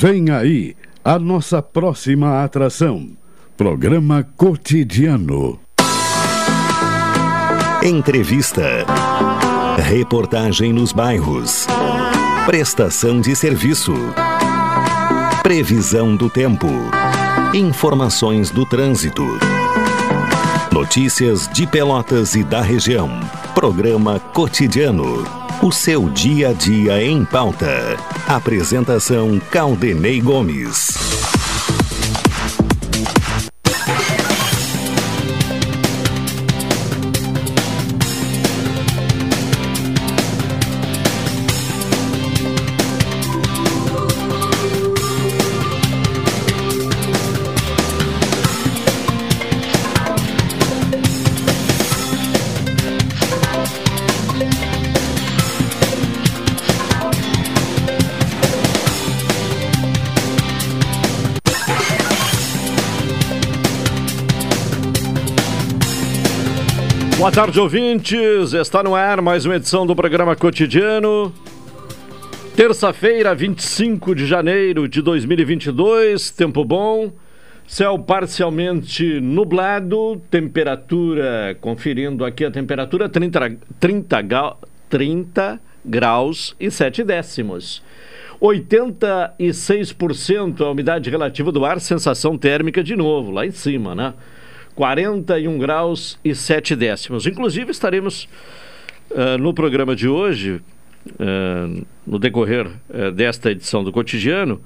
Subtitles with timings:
[0.00, 0.74] Vem aí
[1.04, 3.10] a nossa próxima atração.
[3.54, 5.60] Programa Cotidiano.
[7.82, 8.86] Entrevista.
[9.76, 11.66] Reportagem nos bairros.
[12.46, 13.92] Prestação de serviço.
[15.42, 16.68] Previsão do tempo.
[17.52, 19.26] Informações do trânsito.
[20.72, 23.10] Notícias de Pelotas e da região.
[23.54, 25.39] Programa Cotidiano.
[25.62, 27.94] O seu dia a dia em pauta.
[28.26, 31.39] Apresentação Caldenei Gomes.
[67.30, 68.54] Boa tarde, ouvintes.
[68.54, 71.32] Está no ar mais uma edição do programa cotidiano.
[72.56, 77.12] Terça-feira, 25 de janeiro de 2022, tempo bom,
[77.68, 84.56] céu parcialmente nublado, temperatura, conferindo aqui a temperatura, 30, 30,
[84.88, 87.80] 30 graus e 7 décimos.
[88.42, 94.14] 86% a umidade relativa do ar, sensação térmica de novo, lá em cima, né?
[94.74, 97.26] 41 graus e 7 décimos.
[97.26, 98.28] Inclusive, estaremos
[99.10, 100.60] uh, no programa de hoje,
[101.06, 104.60] uh, no decorrer uh, desta edição do Cotidiano,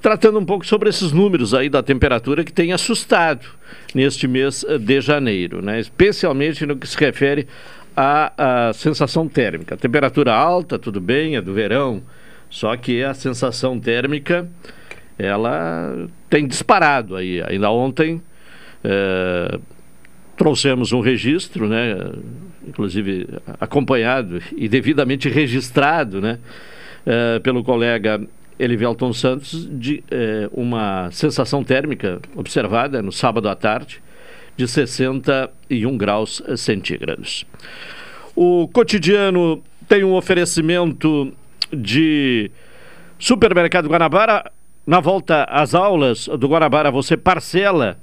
[0.00, 3.46] tratando um pouco sobre esses números aí da temperatura que tem assustado
[3.94, 5.80] neste mês de janeiro, né?
[5.80, 7.48] especialmente no que se refere
[7.96, 9.76] à, à sensação térmica.
[9.76, 12.02] Temperatura alta, tudo bem, é do verão,
[12.48, 14.48] só que a sensação térmica
[15.18, 17.42] ela tem disparado aí.
[17.42, 18.22] Ainda ontem
[18.84, 19.58] é,
[20.36, 21.96] trouxemos um registro, né,
[22.66, 23.28] inclusive
[23.60, 26.38] acompanhado e devidamente registrado né,
[27.04, 28.20] é, pelo colega
[28.58, 34.00] Elivelton Santos, de é, uma sensação térmica observada no sábado à tarde
[34.56, 37.44] de 61 graus centígrados.
[38.34, 41.32] O cotidiano tem um oferecimento
[41.72, 42.50] de
[43.18, 44.50] supermercado Guanabara.
[44.86, 47.98] Na volta às aulas do Guanabara, você parcela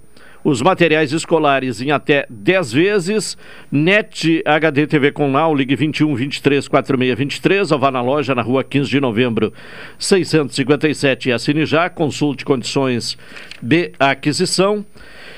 [0.46, 3.36] os materiais escolares em até 10 vezes.
[3.72, 8.44] NET HD TV com Now, ligue 21 23 46 23, ou vá na loja na
[8.44, 9.52] rua 15 de novembro
[9.98, 11.90] 657 e assine já.
[11.90, 13.18] Consulte condições
[13.60, 14.86] de aquisição.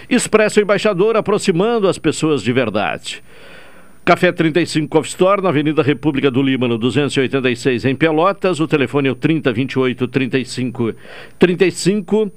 [0.09, 3.23] Expresso Embaixador, aproximando as pessoas de verdade.
[4.03, 8.59] Café 35 Coffee Store, na Avenida República do Líbano, 286 em Pelotas.
[8.59, 10.93] O telefone é o 3028 35
[11.39, 12.31] 35.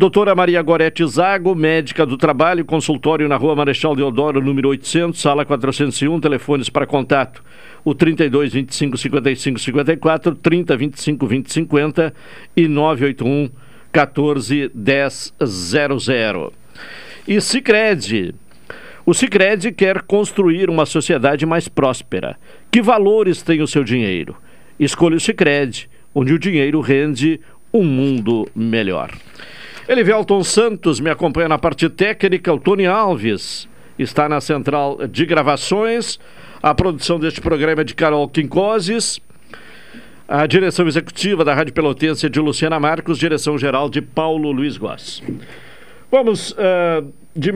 [0.00, 5.44] Doutora Maria Gorete Zago, médica do trabalho, consultório na rua Marechal Deodoro, número 800, sala
[5.44, 7.44] 401, telefones para contato,
[7.84, 12.14] o 32 25 55 54, 30 25 20 50
[12.56, 13.50] e 981
[13.92, 16.52] 14 10 00.
[17.28, 18.34] E Sicredi.
[19.04, 22.38] O Sicredi quer construir uma sociedade mais próspera.
[22.70, 24.34] Que valores tem o seu dinheiro?
[24.78, 27.38] Escolha o Sicredi, onde o dinheiro rende
[27.70, 29.10] um mundo melhor.
[29.90, 33.68] Elivelton Santos me acompanha na parte técnica, o Tony Alves
[33.98, 36.16] está na central de gravações.
[36.62, 39.20] A produção deste programa é de Carol Quincoses.
[40.28, 44.76] A direção executiva da Rádio Pelotense é de Luciana Marcos, direção geral de Paulo Luiz
[44.76, 45.24] Goss.
[46.08, 47.50] Vamos uh, de,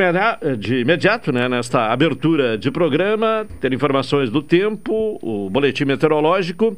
[0.58, 6.76] de, imediato, né, nesta abertura de programa, ter informações do tempo, o boletim meteorológico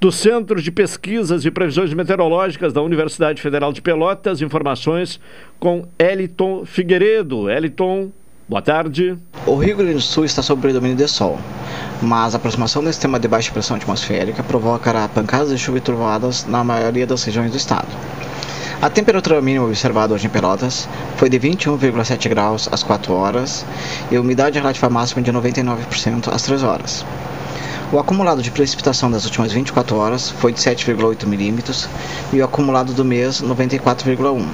[0.00, 4.40] do Centro de Pesquisas e Previsões Meteorológicas da Universidade Federal de Pelotas.
[4.40, 5.20] Informações
[5.58, 7.50] com Eliton Figueiredo.
[7.50, 8.10] Eliton,
[8.48, 9.18] boa tarde.
[9.44, 11.38] O Rio Grande do Sul está sob predomínio de sol,
[12.00, 16.46] mas a aproximação do sistema de baixa pressão atmosférica provocará pancadas de chuva e trovoadas
[16.46, 17.88] na maioria das regiões do estado.
[18.80, 23.66] A temperatura mínima observada hoje em Pelotas foi de 21,7 graus às 4 horas
[24.10, 27.04] e a umidade relativa máxima de 99% às 3 horas.
[27.92, 31.88] O acumulado de precipitação das últimas 24 horas foi de 7,8 milímetros
[32.32, 34.46] e o acumulado do mês 94,1.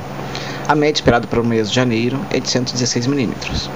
[0.67, 3.69] A média esperada para o mês de janeiro é de 116 milímetros.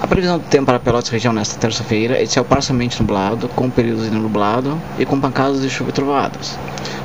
[0.00, 3.68] A previsão do tempo para Pelotas região nesta terça-feira é de céu parcialmente nublado, com
[3.68, 6.58] períodos de nublado e com pancadas de chuva e trovoadas.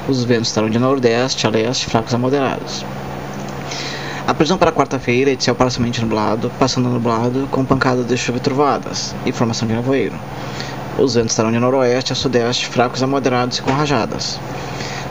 [0.08, 2.86] Os ventos estarão de nordeste a leste, fracos a moderados.
[4.26, 8.38] A previsão para quarta-feira é de céu parcialmente nublado, passando nublado, com pancadas de chuva
[8.38, 10.16] e trovoadas e formação de nevoeiro.
[11.02, 14.40] Os ventos estarão de noroeste a sudeste, fracos a moderados e com rajadas.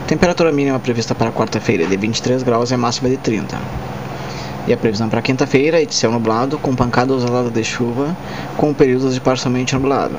[0.07, 3.59] Temperatura mínima prevista para quarta-feira é de 23 graus e a máxima de 30.
[4.67, 8.15] E a previsão para quinta-feira é de céu nublado, com pancadas isoladas de chuva,
[8.55, 10.15] com períodos de parcialmente nublado.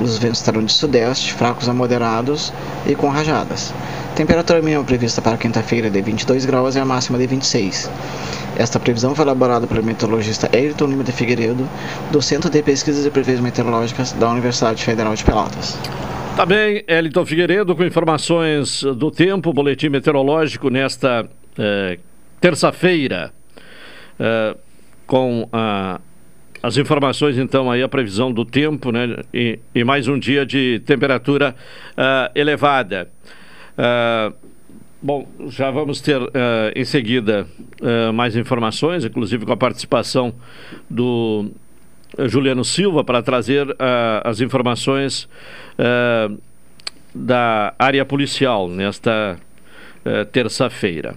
[0.00, 2.52] Os ventos estarão de sudeste, fracos a moderados
[2.86, 3.74] e com rajadas.
[4.18, 7.88] Temperatura mínima prevista para quinta-feira é de 22 graus e a máxima de 26.
[8.58, 11.68] Esta previsão foi elaborada pelo meteorologista Ayrton Lima de Figueiredo,
[12.10, 15.78] do Centro de Pesquisas e Previsões Meteorológicas da Universidade Federal de Pelotas.
[16.36, 16.44] Tá
[16.88, 21.24] Elton Figueiredo com informações do tempo, boletim meteorológico nesta
[21.56, 22.00] eh,
[22.40, 23.32] terça-feira,
[24.18, 24.56] eh,
[25.06, 26.00] com a,
[26.60, 29.18] as informações, então, aí a previsão do tempo, né?
[29.32, 31.54] E, e mais um dia de temperatura
[31.92, 33.08] uh, elevada.
[33.78, 34.34] Uh,
[35.00, 36.28] bom, já vamos ter uh,
[36.74, 37.46] em seguida
[38.12, 40.34] mais informações, inclusive com a participação
[40.90, 41.48] do
[42.26, 43.68] Juliano Silva para trazer
[44.24, 45.28] as informações
[47.14, 49.38] da área policial nesta
[50.32, 51.14] terça-feira.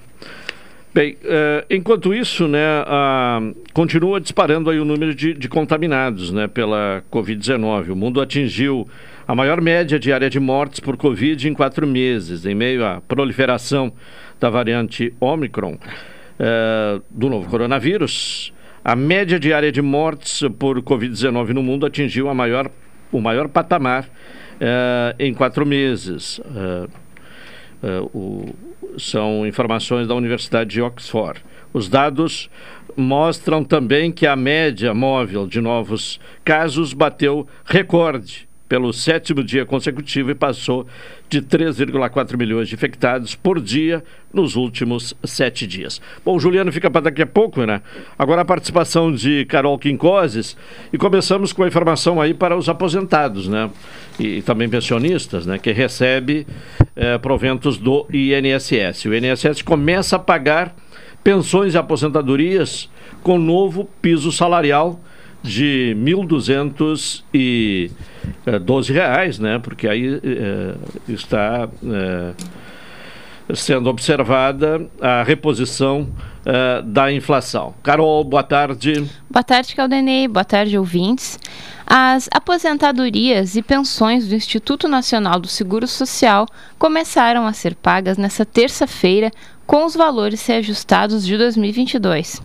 [0.93, 6.49] Bem, uh, enquanto isso, né, uh, continua disparando aí o número de, de contaminados né,
[6.49, 7.91] pela Covid-19.
[7.91, 8.85] O mundo atingiu
[9.31, 13.93] a maior média diária de mortes por Covid em quatro meses, em meio à proliferação
[14.37, 18.53] da variante Omicron uh, do novo coronavírus.
[18.83, 22.69] A média diária de mortes por Covid-19 no mundo atingiu a maior,
[23.09, 24.09] o maior patamar
[25.17, 26.41] em quatro meses.
[28.13, 28.53] o
[28.97, 31.41] são informações da Universidade de Oxford.
[31.71, 32.49] Os dados
[32.97, 40.31] mostram também que a média móvel de novos casos bateu recorde pelo sétimo dia consecutivo
[40.31, 40.87] e passou
[41.29, 44.01] de 3,4 milhões de infectados por dia
[44.33, 45.99] nos últimos sete dias.
[46.23, 47.81] Bom, Juliano fica para daqui a pouco, né?
[48.17, 50.55] Agora a participação de Carol Quincoses
[50.93, 53.69] e começamos com a informação aí para os aposentados, né?
[54.17, 55.59] E, e também pensionistas, né?
[55.59, 56.47] Que recebe
[56.95, 59.03] é, proventos do INSS.
[59.03, 60.73] O INSS começa a pagar
[61.21, 62.89] pensões e aposentadorias
[63.21, 64.97] com novo piso salarial
[65.43, 65.93] de
[68.45, 69.59] 1.212 reais, né?
[69.59, 70.75] Porque aí é,
[71.07, 72.33] está é,
[73.55, 76.09] sendo observada a reposição
[76.45, 77.73] é, da inflação.
[77.83, 79.09] Carol, boa tarde.
[79.29, 80.27] Boa tarde, Caldenei.
[80.27, 81.39] Boa tarde, ouvintes.
[81.85, 86.47] As aposentadorias e pensões do Instituto Nacional do Seguro Social
[86.79, 89.31] começaram a ser pagas nesta terça-feira
[89.67, 92.41] com os valores reajustados de 2022.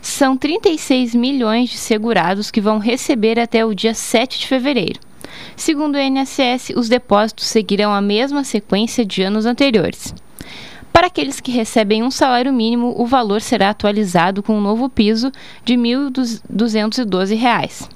[0.00, 5.00] São 36 milhões de segurados que vão receber até o dia 7 de fevereiro.
[5.56, 10.14] Segundo o INSS, os depósitos seguirão a mesma sequência de anos anteriores.
[10.92, 15.32] Para aqueles que recebem um salário mínimo, o valor será atualizado com um novo piso
[15.64, 17.88] de R$ 1.212.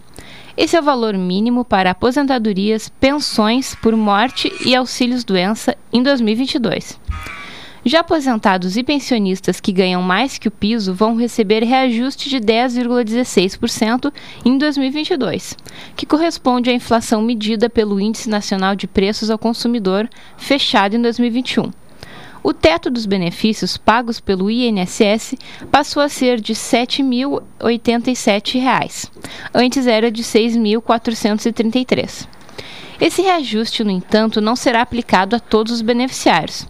[0.56, 6.98] Esse é o valor mínimo para aposentadorias, pensões por morte e auxílios-doença em 2022.
[7.88, 14.12] Já aposentados e pensionistas que ganham mais que o piso vão receber reajuste de 10,16%
[14.44, 15.56] em 2022,
[15.96, 20.06] que corresponde à inflação medida pelo Índice Nacional de Preços ao Consumidor,
[20.36, 21.72] fechado em 2021.
[22.42, 25.36] O teto dos benefícios pagos pelo INSS
[25.70, 29.08] passou a ser de R$ 7.087,
[29.54, 32.28] antes era de R$ 6.433.
[33.00, 36.68] Esse reajuste, no entanto, não será aplicado a todos os beneficiários.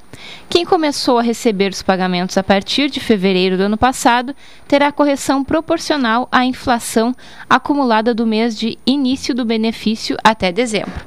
[0.48, 4.34] Quem começou a receber os pagamentos a partir de fevereiro do ano passado
[4.66, 7.14] terá correção proporcional à inflação
[7.48, 11.06] acumulada do mês de início do benefício até dezembro.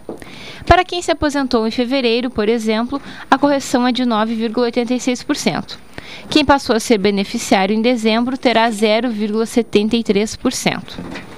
[0.66, 5.78] Para quem se aposentou em fevereiro, por exemplo, a correção é de 9,86%.
[6.30, 11.31] Quem passou a ser beneficiário em dezembro terá 0,73%.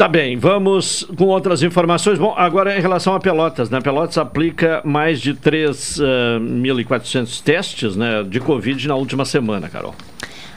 [0.00, 2.18] Tá bem, vamos com outras informações.
[2.18, 3.82] Bom, agora em relação a Pelotas, né?
[3.82, 9.94] Pelotas aplica mais de 3.400 uh, testes né, de Covid na última semana, Carol.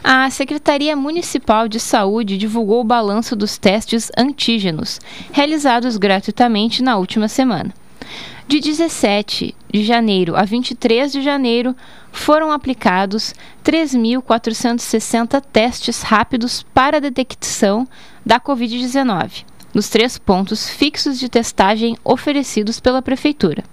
[0.02, 5.02] A Secretaria Municipal de Saúde divulgou o balanço dos testes antígenos,
[5.34, 7.74] realizados gratuitamente na última semana.
[8.48, 11.76] De 17 de janeiro a 23 de janeiro,
[12.12, 13.34] foram aplicados
[13.64, 17.88] 3.460 testes rápidos para detecção
[18.26, 23.64] da Covid-19, nos três pontos fixos de testagem oferecidos pela Prefeitura.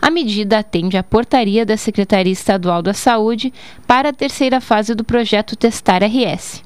[0.00, 3.52] A medida atende à portaria da Secretaria Estadual da Saúde
[3.86, 6.65] para a terceira fase do projeto Testar RS.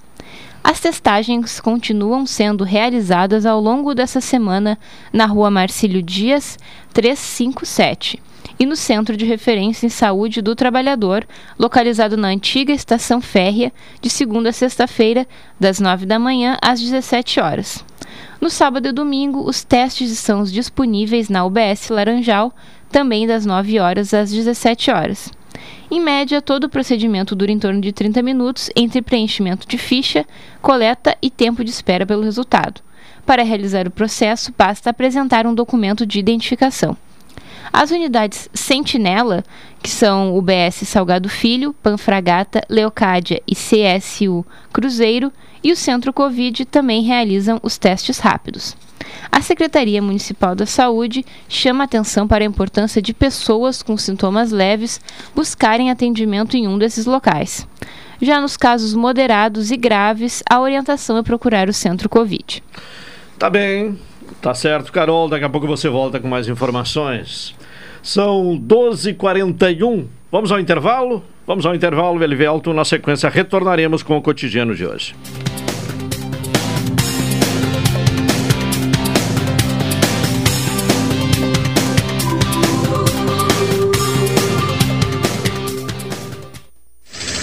[0.63, 4.79] As testagens continuam sendo realizadas ao longo dessa semana
[5.13, 6.59] na Rua Marcílio Dias,
[6.93, 8.23] 357,
[8.59, 11.27] e no Centro de Referência em Saúde do Trabalhador,
[11.59, 15.27] localizado na antiga estação férrea, de segunda a sexta-feira,
[15.59, 17.83] das 9 da manhã às 17 horas.
[18.39, 22.55] No sábado e domingo, os testes são disponíveis na UBS Laranjal,
[22.91, 25.31] também das 9 horas às 17 horas.
[25.93, 30.25] Em média, todo o procedimento dura em torno de 30 minutos entre preenchimento de ficha,
[30.63, 32.81] coleta e tempo de espera pelo resultado.
[33.27, 36.97] Para realizar o processo, basta apresentar um documento de identificação.
[37.73, 39.45] As unidades Sentinela,
[39.83, 46.65] que são o BS Salgado Filho, Panfragata, Leocádia e CSU Cruzeiro, e o Centro Covid
[46.65, 48.77] também realizam os testes rápidos.
[49.31, 55.01] A Secretaria Municipal da Saúde chama atenção para a importância de pessoas com sintomas leves
[55.35, 57.67] buscarem atendimento em um desses locais.
[58.21, 62.63] Já nos casos moderados e graves, a orientação é procurar o Centro Covid.
[63.39, 63.99] Tá bem,
[64.43, 65.29] tá certo, Carol.
[65.29, 67.55] Daqui a pouco você volta com mais informações.
[68.03, 70.07] São 12h41.
[70.31, 71.23] Vamos ao intervalo?
[71.47, 72.73] Vamos ao intervalo, Velivelto.
[72.73, 75.15] Na sequência, retornaremos com o cotidiano de hoje.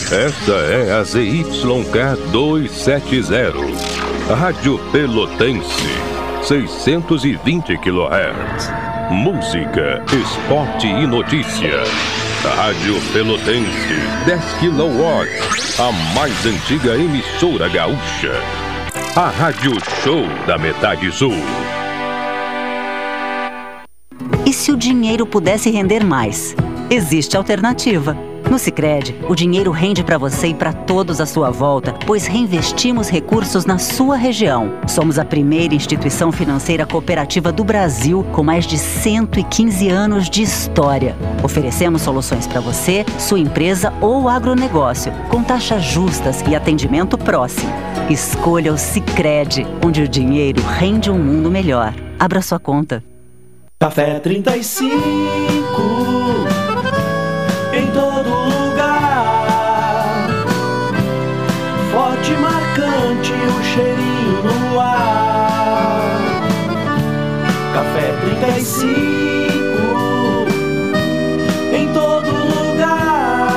[0.09, 5.83] Esta é a ZYK 270, Rádio Pelotense,
[6.43, 8.86] 620 kHz.
[9.09, 11.81] Música, esporte e notícia.
[12.57, 13.95] Rádio Pelotense,
[14.25, 18.33] 10 kW, a mais antiga emissora gaúcha.
[19.15, 19.71] A Rádio
[20.03, 21.31] Show da Metade Sul.
[24.45, 26.53] E se o dinheiro pudesse render mais?
[26.89, 28.26] Existe alternativa.
[28.49, 33.09] No Sicredi, o dinheiro rende para você e para todos à sua volta, pois reinvestimos
[33.09, 34.71] recursos na sua região.
[34.87, 41.15] Somos a primeira instituição financeira cooperativa do Brasil com mais de 115 anos de história.
[41.43, 47.71] Oferecemos soluções para você, sua empresa ou agronegócio, com taxas justas e atendimento próximo.
[48.09, 51.93] Escolha o Sicredi, onde o dinheiro rende um mundo melhor.
[52.17, 53.03] Abra sua conta.
[53.77, 56.46] Café 35
[68.67, 70.45] 35
[71.73, 73.55] em todo lugar.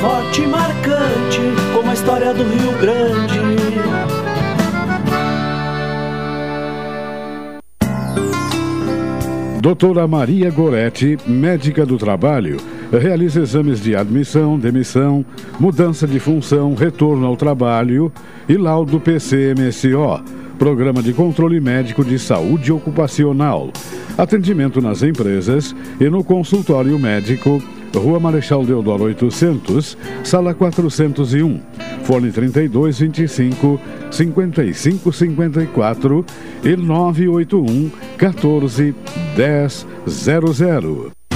[0.00, 1.40] Forte e marcante
[1.72, 3.40] como a história do Rio Grande.
[9.62, 12.58] Doutora Maria Goretti, médica do trabalho,
[12.92, 15.24] realiza exames de admissão, demissão,
[15.58, 18.12] mudança de função, retorno ao trabalho
[18.48, 20.22] e laudo PCMSO,
[20.58, 23.70] Programa de Controle Médico de Saúde Ocupacional.
[24.16, 27.62] Atendimento nas empresas e no consultório médico,
[27.94, 31.60] Rua Marechal Deodoro 800, Sala 401.
[32.04, 36.24] Fone 32 25 55 54
[36.64, 38.94] e 981 14
[39.36, 41.15] 10 00.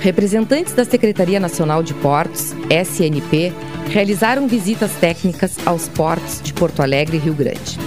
[0.00, 3.52] Representantes da Secretaria Nacional de Portos, SNP,
[3.88, 7.78] realizaram visitas técnicas aos portos de Porto Alegre e Rio Grande.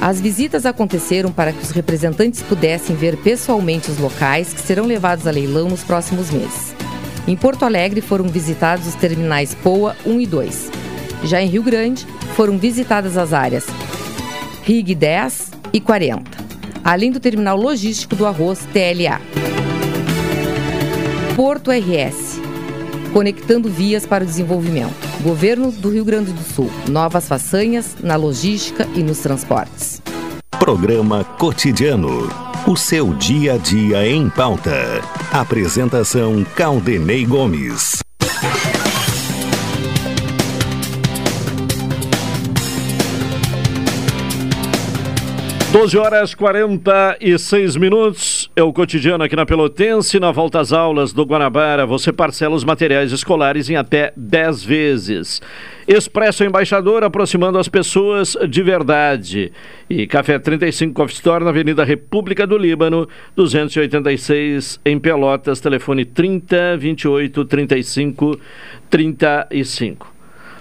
[0.00, 5.28] As visitas aconteceram para que os representantes pudessem ver pessoalmente os locais que serão levados
[5.28, 6.74] a leilão nos próximos meses.
[7.26, 10.70] Em Porto Alegre foram visitados os terminais POA 1 e 2.
[11.22, 12.04] Já em Rio Grande,
[12.34, 13.64] foram visitadas as áreas
[14.64, 16.24] RIG 10 e 40,
[16.84, 19.57] além do terminal logístico do arroz TLA.
[21.38, 22.40] Porto RS,
[23.12, 24.92] conectando vias para o desenvolvimento.
[25.22, 30.02] Governo do Rio Grande do Sul, novas façanhas na logística e nos transportes.
[30.58, 32.28] Programa Cotidiano.
[32.66, 35.00] O seu dia a dia em pauta.
[35.32, 38.00] Apresentação Caldenei Gomes.
[45.70, 48.50] 12 horas 46 minutos.
[48.56, 50.18] É o cotidiano aqui na Pelotense.
[50.18, 55.42] Na volta às aulas do Guanabara, você parcela os materiais escolares em até 10 vezes.
[55.86, 59.52] Expresso Embaixador aproximando as pessoas de verdade.
[59.90, 63.06] E Café 35 Coffee Store na Avenida República do Líbano,
[63.36, 65.60] 286 em Pelotas.
[65.60, 68.40] Telefone 30 28 35
[68.88, 70.17] 35.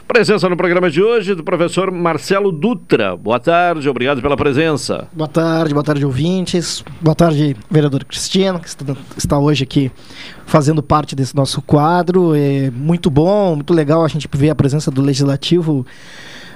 [0.07, 3.15] Presença no programa de hoje do professor Marcelo Dutra.
[3.17, 5.05] Boa tarde, obrigado pela presença.
[5.11, 6.83] Boa tarde, boa tarde, ouvintes.
[7.01, 8.69] Boa tarde, vereador Cristiano, que
[9.17, 9.91] está hoje aqui
[10.45, 12.33] fazendo parte desse nosso quadro.
[12.33, 15.85] É muito bom, muito legal a gente ver a presença do Legislativo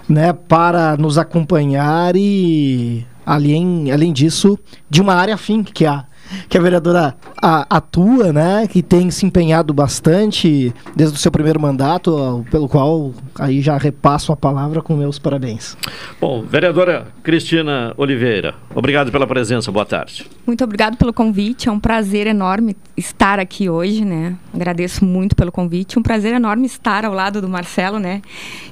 [0.08, 4.58] né, para nos acompanhar e, além, além disso,
[4.90, 6.06] de uma área afim, que é a
[6.50, 8.68] que a vereadora a, atua, né?
[8.68, 14.32] Que tem se empenhado bastante desde o seu primeiro mandato, pelo qual aí já repasso
[14.32, 15.78] a palavra com meus parabéns.
[16.20, 20.26] Bom, vereadora Cristina Oliveira, obrigado pela presença, boa tarde.
[20.46, 24.36] Muito obrigado pelo convite, é um prazer enorme estar aqui hoje, né?
[24.54, 28.22] Agradeço muito pelo convite, um prazer enorme estar ao lado do Marcelo, né?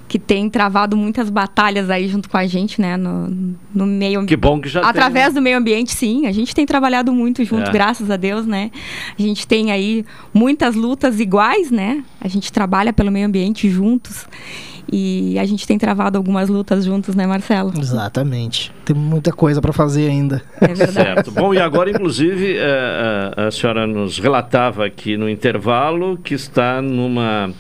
[0.09, 2.97] Que tem travado muitas batalhas aí junto com a gente, né?
[2.97, 6.25] No, no meio Que bom que já Através tem, do meio ambiente, sim.
[6.25, 7.71] A gente tem trabalhado muito junto, é.
[7.71, 8.71] graças a Deus, né?
[9.17, 12.03] A gente tem aí muitas lutas iguais, né?
[12.19, 14.25] A gente trabalha pelo meio ambiente juntos.
[14.91, 17.71] E a gente tem travado algumas lutas juntos, né, Marcelo?
[17.77, 18.71] Exatamente.
[18.83, 20.41] Tem muita coisa para fazer ainda.
[20.59, 20.93] É verdade.
[20.93, 21.31] Certo.
[21.31, 26.33] Bom, e agora, inclusive, a, é, é, a senhora nos relatava aqui no intervalo que
[26.33, 27.53] está numa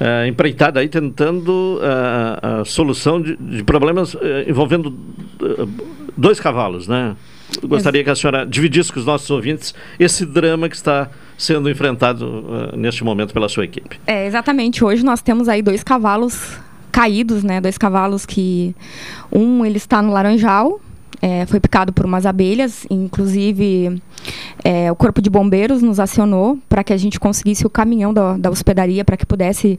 [0.00, 4.96] uh, empreitada aí tentando uh, a solução de, de problemas uh, envolvendo
[6.16, 7.16] dois cavalos, né?
[7.62, 12.26] Gostaria que a senhora dividisse com os nossos ouvintes esse drama que está sendo enfrentado
[12.26, 14.00] uh, neste momento pela sua equipe.
[14.06, 14.84] É, exatamente.
[14.84, 16.58] Hoje nós temos aí dois cavalos
[16.90, 17.60] caídos, né?
[17.60, 18.74] Dois cavalos que
[19.30, 20.80] um ele está no Laranjal,
[21.20, 24.00] é, foi picado por umas abelhas, inclusive
[24.64, 28.36] é, o corpo de bombeiros nos acionou para que a gente conseguisse o caminhão da,
[28.36, 29.78] da hospedaria para que pudesse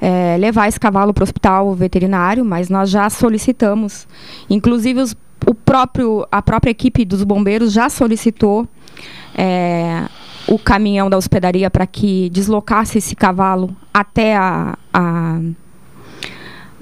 [0.00, 4.06] é, levar esse cavalo para o hospital veterinário, mas nós já solicitamos,
[4.48, 8.68] inclusive os, o próprio, a própria equipe dos bombeiros já solicitou
[9.36, 10.04] é,
[10.48, 15.40] o caminhão da hospedaria para que deslocasse esse cavalo até a, a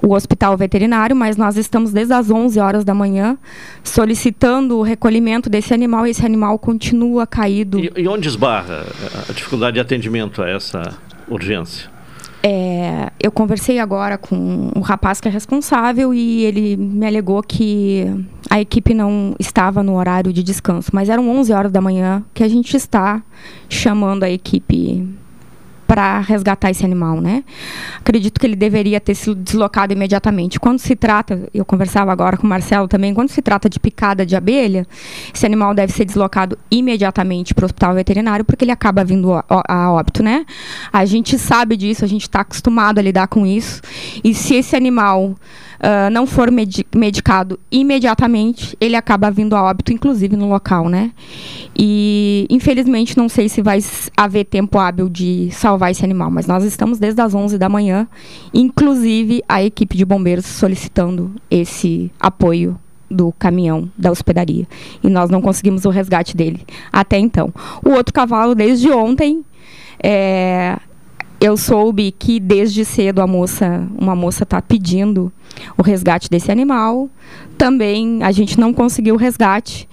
[0.05, 3.39] o hospital veterinário, mas nós estamos desde as 11 horas da manhã
[3.83, 7.79] solicitando o recolhimento desse animal e esse animal continua caído.
[7.79, 8.85] E, e onde esbarra
[9.29, 10.97] a dificuldade de atendimento a essa
[11.29, 11.95] urgência?
[12.47, 18.05] É, eu conversei agora com o rapaz que é responsável e ele me alegou que
[18.51, 22.45] a equipe não estava no horário de descanso, mas eram 11 horas da manhã que
[22.45, 23.23] a gente está
[23.67, 25.09] chamando a equipe
[25.87, 27.45] para resgatar esse animal, né?
[27.99, 30.59] Acredito que ele deveria ter sido deslocado imediatamente.
[30.59, 34.25] Quando se trata, eu conversava agora com o Marcelo também, quando se trata de picada
[34.25, 34.87] de abelha,
[35.35, 39.93] esse animal deve ser deslocado imediatamente para o hospital veterinário, porque ele acaba vindo a,
[39.93, 40.45] óbito, né?
[40.93, 43.81] A gente sabe disso, a gente está acostumado a lidar com isso.
[44.23, 45.37] E se esse animal
[45.81, 51.13] uh, não for medi medicado imediatamente, ele acaba vindo a óbito, inclusive no local, né?
[51.77, 53.79] E infelizmente não sei se vai
[54.17, 58.07] haver tempo hábil de salvar esse animal, mas nós estamos desde as 11 da manhã,
[58.53, 62.79] inclusive a equipe de bombeiros solicitando esse apoio
[63.11, 64.67] do caminhão da hospedaria.
[65.03, 66.61] E nós não conseguimos o resgate dele
[66.93, 67.53] até então.
[67.85, 69.45] O outro cavalo, desde ontem,
[70.03, 70.79] é,
[71.45, 75.31] eu soube que desde cedo a moça, uma moça está pedindo
[75.77, 77.11] o resgate desse animal.
[77.59, 79.87] Também a gente não conseguiu o resgate.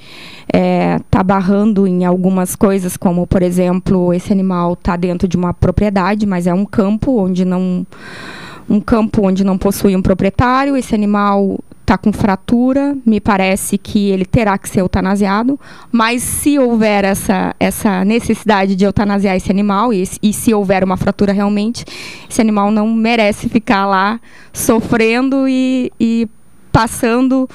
[0.47, 5.35] Está é, tá barrando em algumas coisas, como por exemplo, esse animal está dentro de
[5.35, 7.85] uma propriedade, mas é um campo onde não
[8.69, 10.77] um campo onde não possui um proprietário.
[10.77, 11.59] Esse animal
[11.91, 15.59] está com fratura, me parece que ele terá que ser eutanasiado,
[15.91, 20.95] mas se houver essa, essa necessidade de eutanasiar esse animal, e, e se houver uma
[20.95, 21.83] fratura realmente,
[22.29, 24.21] esse animal não merece ficar lá
[24.53, 26.29] sofrendo e, e
[26.71, 27.49] passando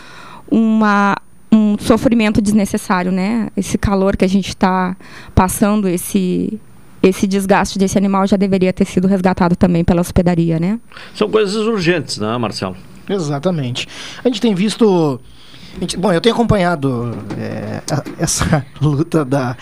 [0.51, 1.17] uma,
[1.51, 3.49] um sofrimento desnecessário, né?
[3.57, 4.95] Esse calor que a gente está
[5.35, 6.61] passando, esse
[7.03, 10.81] esse desgaste desse animal já deveria ter sido resgatado também pela hospedaria, né?
[11.15, 12.77] São coisas urgentes, né, Marcelo?
[13.09, 13.89] Exatamente.
[14.25, 15.21] A gente tem visto.
[15.81, 17.83] Gente, bom, eu tenho acompanhado é,
[18.19, 19.55] essa luta da,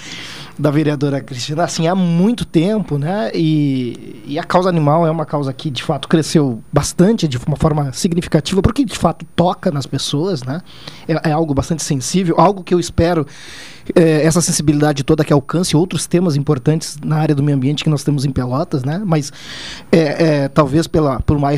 [0.56, 3.30] da vereadora Cristina assim há muito tempo, né?
[3.34, 7.56] E, e, a causa animal é uma causa que de fato cresceu bastante, de uma
[7.56, 10.62] forma significativa, porque de fato toca nas pessoas, né?
[11.08, 13.26] É, é algo bastante sensível, algo que eu espero
[13.94, 17.90] é, essa sensibilidade toda que alcance outros temas importantes na área do meio ambiente que
[17.90, 19.02] nós temos em Pelotas, né?
[19.04, 19.32] Mas
[19.90, 21.50] é, é, talvez pela, por, uma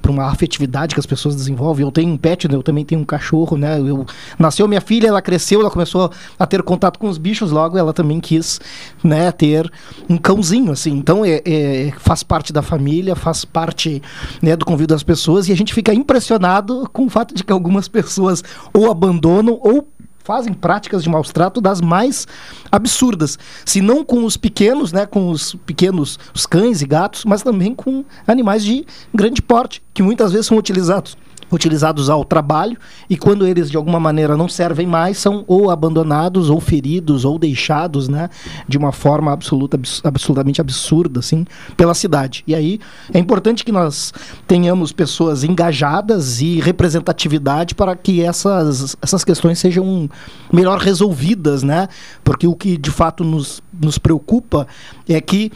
[0.00, 1.84] por uma afetividade que as pessoas desenvolvem.
[1.84, 3.78] Eu tenho um pet, eu também tenho um cachorro, né?
[3.78, 4.06] Eu,
[4.38, 7.92] nasceu minha filha, ela cresceu, ela começou a ter contato com os bichos, logo ela
[7.92, 8.60] também quis
[9.02, 9.70] né, ter
[10.08, 10.92] um cãozinho, assim.
[10.92, 14.02] Então é, é faz parte da família, faz parte
[14.40, 17.52] né, do convívio das pessoas e a gente fica impressionado com o fato de que
[17.52, 19.86] algumas pessoas ou abandonam ou
[20.28, 22.28] fazem práticas de maus trato das mais
[22.70, 23.38] absurdas.
[23.64, 27.74] Se não com os pequenos, né, com os pequenos, os cães e gatos, mas também
[27.74, 31.16] com animais de grande porte, que muitas vezes são utilizados
[31.50, 32.76] utilizados ao trabalho
[33.08, 37.38] e quando eles de alguma maneira não servem mais são ou abandonados ou feridos ou
[37.38, 38.28] deixados, né,
[38.66, 42.42] de uma forma absoluta abs absolutamente absurda assim pela cidade.
[42.46, 42.80] E aí
[43.12, 44.12] é importante que nós
[44.46, 50.08] tenhamos pessoas engajadas e representatividade para que essas essas questões sejam
[50.52, 51.88] melhor resolvidas, né?
[52.22, 54.66] Porque o que de fato nos nos preocupa
[55.08, 55.52] é que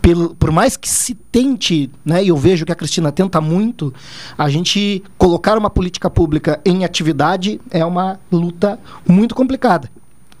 [0.00, 3.92] pelo, por mais que se tente, né, e eu vejo que a Cristina tenta muito,
[4.36, 9.90] a gente colocar uma política pública em atividade é uma luta muito complicada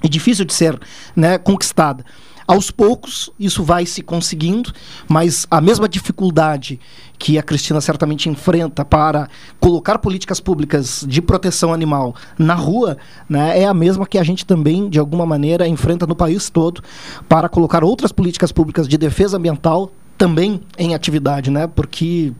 [0.02, 0.78] e difícil de ser
[1.14, 2.04] né, conquistada.
[2.50, 4.72] Aos poucos, isso vai se conseguindo,
[5.08, 6.80] mas a mesma dificuldade
[7.18, 9.28] que a Cristina certamente enfrenta para
[9.60, 12.96] colocar políticas públicas de proteção animal na rua,
[13.28, 16.82] né, é a mesma que a gente também, de alguma maneira, enfrenta no país todo
[17.28, 21.66] para colocar outras políticas públicas de defesa ambiental também em atividade, né?
[21.66, 22.32] Porque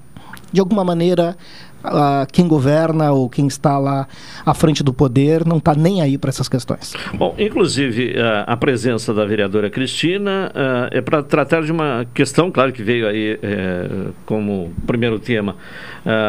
[0.52, 1.36] de alguma maneira
[1.84, 4.06] uh, quem governa ou quem está lá
[4.44, 6.94] à frente do poder não está nem aí para essas questões.
[7.14, 12.50] Bom, inclusive uh, a presença da vereadora Cristina uh, é para tratar de uma questão,
[12.50, 13.88] claro que veio aí eh,
[14.26, 15.56] como primeiro tema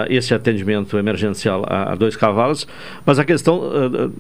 [0.10, 2.68] esse atendimento emergencial a, a, dois cavalos,
[3.06, 3.62] mas a questão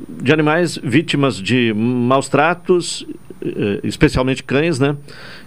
[0.10, 3.06] de animais vítimas de maus tratos,
[3.84, 4.96] especialmente cães, né?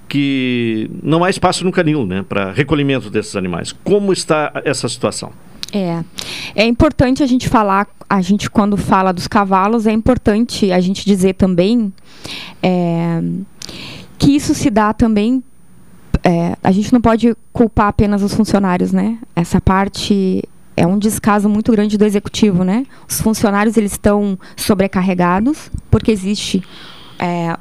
[0.09, 3.73] que não há espaço no canil né, para recolhimento desses animais.
[3.73, 5.33] Como está essa situação?
[5.73, 6.05] É,
[6.55, 11.05] é importante a gente falar, a gente quando fala dos cavalos, é importante a gente
[11.05, 11.93] dizer também
[12.63, 13.21] é,
[14.19, 15.43] que isso se dá também
[16.23, 19.19] é, a gente não pode culpar apenas os funcionários, né?
[19.37, 20.43] Essa parte
[20.77, 22.87] é um descaso muito grande do executivo, né?
[23.09, 26.63] Os funcionários eles estão sobrecarregados porque existe
[27.19, 27.57] é,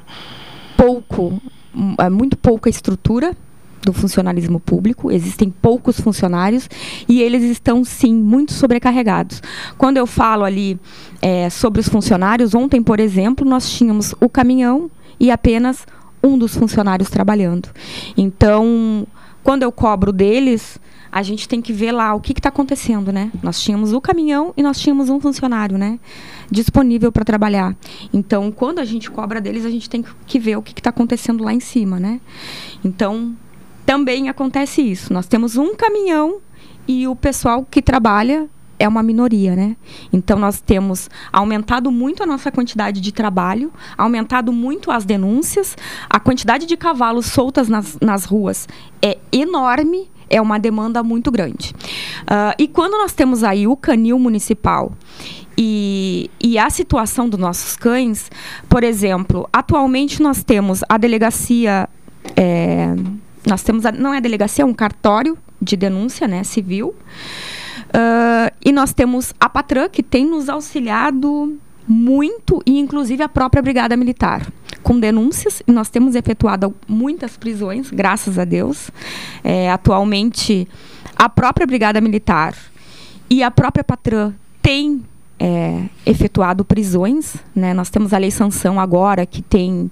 [0.76, 1.40] pouco,
[1.98, 3.36] é, muito pouca estrutura
[3.84, 6.68] do funcionalismo público, existem poucos funcionários
[7.08, 9.42] e eles estão, sim, muito sobrecarregados.
[9.76, 10.78] Quando eu falo ali
[11.20, 15.86] é, sobre os funcionários, ontem, por exemplo, nós tínhamos o caminhão e apenas
[16.22, 17.68] um dos funcionários trabalhando.
[18.16, 19.06] Então,
[19.42, 20.80] quando eu cobro deles,
[21.12, 23.30] a gente tem que ver lá o que está acontecendo, né?
[23.40, 26.00] Nós tínhamos o caminhão e nós tínhamos um funcionário, né?
[26.50, 27.76] Disponível para trabalhar.
[28.12, 31.44] Então, quando a gente cobra deles, a gente tem que ver o que está acontecendo
[31.44, 32.20] lá em cima, né?
[32.82, 33.36] Então,
[33.84, 35.12] também acontece isso.
[35.12, 36.40] Nós temos um caminhão
[36.86, 39.76] e o pessoal que trabalha é uma minoria, né?
[40.12, 45.76] Então nós temos aumentado muito a nossa quantidade de trabalho, aumentado muito as denúncias,
[46.08, 48.68] a quantidade de cavalos soltas nas, nas ruas
[49.00, 51.72] é enorme, é uma demanda muito grande.
[52.22, 54.92] Uh, e quando nós temos aí o canil municipal
[55.56, 58.28] e, e, a situação dos nossos cães,
[58.68, 61.88] por exemplo, atualmente nós temos a delegacia.
[62.36, 62.94] É,
[63.46, 66.94] nós temos, a, não é delegacia, é um cartório de denúncia né, civil.
[67.88, 73.62] Uh, e nós temos a Patran, que tem nos auxiliado muito, e inclusive a própria
[73.62, 74.50] Brigada Militar,
[74.82, 75.62] com denúncias.
[75.66, 78.90] E nós temos efetuado muitas prisões, graças a Deus.
[79.42, 80.66] É, atualmente,
[81.16, 82.54] a própria Brigada Militar
[83.30, 85.04] e a própria Patran têm
[85.38, 87.36] é, efetuado prisões.
[87.54, 87.74] Né?
[87.74, 89.90] Nós temos a Lei Sanção agora, que tem.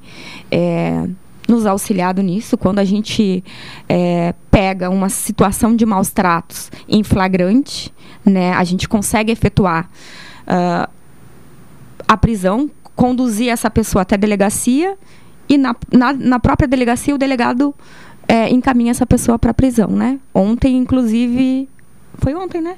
[0.51, 1.09] É,
[1.53, 2.57] nos auxiliado nisso.
[2.57, 3.45] Quando a gente
[3.89, 7.93] é, pega uma situação de maus tratos em flagrante,
[8.25, 9.89] né, a gente consegue efetuar
[10.47, 10.91] uh,
[12.09, 14.97] a prisão, conduzir essa pessoa até a delegacia
[15.49, 17.75] e na, na, na própria delegacia o delegado
[18.29, 20.19] é, encaminha essa pessoa para a prisão, né?
[20.33, 21.69] Ontem, inclusive,
[22.15, 22.77] foi ontem, né?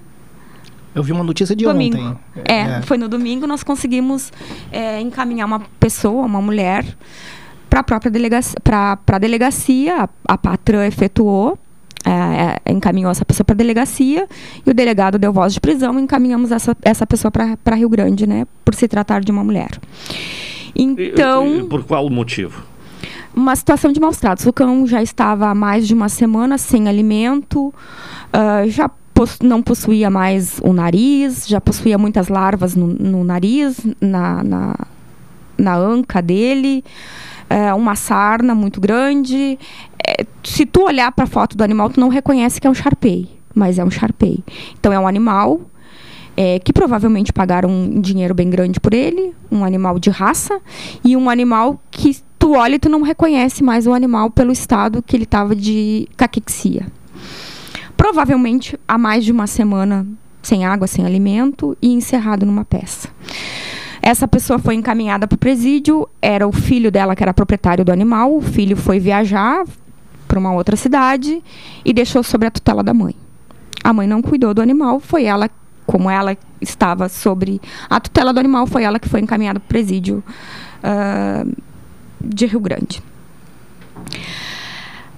[0.95, 1.97] Eu vi uma notícia de domingo.
[1.97, 2.19] ontem.
[2.47, 4.33] É, é, foi no domingo nós conseguimos
[4.71, 6.87] é, encaminhar uma pessoa, uma mulher,
[7.75, 11.59] para a própria delegacia, para a delegacia, a, patrã efetuou,
[12.05, 14.29] é, é, encaminhou essa pessoa para a delegacia
[14.65, 18.29] e o delegado deu voz de prisão e encaminhamos essa, essa pessoa para Rio Grande,
[18.29, 19.71] né, por se tratar de uma mulher.
[20.73, 21.47] Então.
[21.49, 22.63] E, e por qual motivo?
[23.35, 24.47] Uma situação de maus tratos.
[24.47, 27.75] O cão já estava há mais de uma semana sem alimento,
[28.33, 28.89] uh, já
[29.43, 34.77] não possuía mais o nariz, já possuía muitas larvas no, no nariz, na, na
[35.57, 36.85] na anca dele,
[37.49, 39.59] é, uma sarna muito grande.
[40.07, 42.75] É, se tu olhar para a foto do animal, tu não reconhece que é um
[42.75, 44.43] charpei, mas é um charpei.
[44.79, 45.61] Então é um animal
[46.37, 50.61] é, que provavelmente pagaram um dinheiro bem grande por ele, um animal de raça
[51.05, 55.03] e um animal que tu olha e tu não reconhece mais o animal pelo estado
[55.03, 56.87] que ele estava de caquexia.
[57.97, 60.07] Provavelmente há mais de uma semana
[60.43, 63.09] sem água, sem alimento e encerrado numa peça.
[64.07, 67.91] Essa pessoa foi encaminhada para o presídio, era o filho dela que era proprietário do
[67.91, 69.65] animal, o filho foi viajar
[70.29, 71.43] para uma outra cidade
[71.83, 73.17] e deixou sobre a tutela da mãe.
[73.83, 75.49] A mãe não cuidou do animal, foi ela,
[75.87, 79.69] como ela estava sobre a tutela do animal, foi ela que foi encaminhada para o
[79.71, 80.23] presídio
[80.83, 81.51] uh,
[82.21, 83.03] de Rio Grande.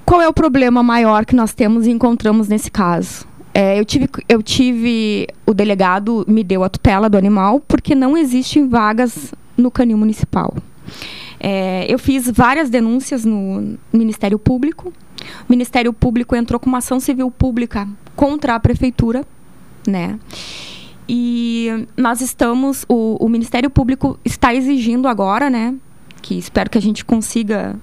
[0.04, 3.26] Qual é o problema maior que nós temos e encontramos nesse caso?
[3.58, 5.28] É, eu, tive, eu tive.
[5.46, 10.54] O delegado me deu a tutela do animal porque não existem vagas no canil municipal.
[11.40, 14.92] É, eu fiz várias denúncias no Ministério Público.
[15.48, 19.24] O Ministério Público entrou com uma ação civil pública contra a prefeitura,
[19.88, 20.20] né?
[21.08, 25.74] E nós estamos, o, o Ministério Público está exigindo agora, né?
[26.20, 27.74] Que espero que a gente consiga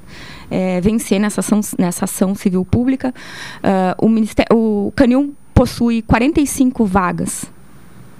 [0.52, 3.12] é, vencer nessa ação, nessa ação civil pública.
[3.58, 7.46] Uh, o, Ministério, o Canil possui 45 vagas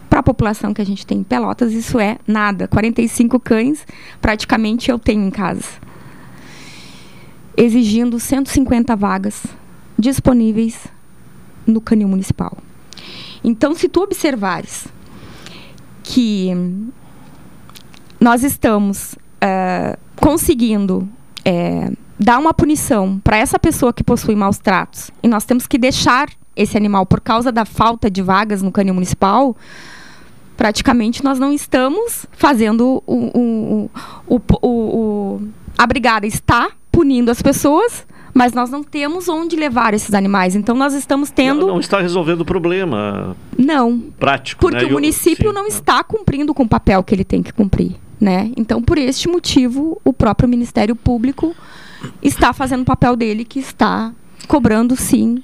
[0.10, 2.68] para a população que a gente tem em Pelotas, isso é nada.
[2.68, 3.86] 45 cães,
[4.22, 5.68] praticamente eu tenho em casa.
[7.58, 9.44] Exigindo 150 vagas
[9.98, 10.88] disponíveis
[11.66, 12.58] no canil municipal.
[13.44, 14.88] Então, se tu observares
[16.04, 16.52] que
[18.20, 25.10] nós estamos uh, conseguindo uh, dar uma punição para essa pessoa que possui maus tratos
[25.22, 28.94] e nós temos que deixar esse animal por causa da falta de vagas no canil
[28.94, 29.56] municipal,
[30.56, 33.90] praticamente nós não estamos fazendo o,
[34.28, 35.42] o, o,
[35.78, 40.56] a brigada está punindo as pessoas mas nós não temos onde levar esses animais.
[40.56, 41.62] Então nós estamos tendo.
[41.62, 43.36] Não, não está resolvendo o problema.
[43.58, 44.00] Não.
[44.20, 44.60] Prático.
[44.60, 44.90] Porque né?
[44.90, 47.96] o município Eu, não está cumprindo com o papel que ele tem que cumprir.
[48.20, 48.52] Né?
[48.58, 51.56] Então, por este motivo, o próprio Ministério Público
[52.22, 54.14] está fazendo o papel dele, que está
[54.48, 55.44] cobrando, sim,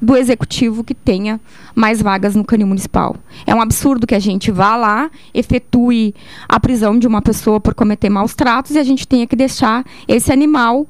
[0.00, 1.40] do executivo que tenha
[1.74, 3.16] mais vagas no canil municipal.
[3.46, 6.14] É um absurdo que a gente vá lá, efetue
[6.48, 9.84] a prisão de uma pessoa por cometer maus tratos e a gente tenha que deixar
[10.06, 10.86] esse animal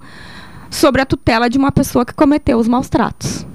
[0.70, 3.46] sobre a tutela de uma pessoa que cometeu os maus tratos.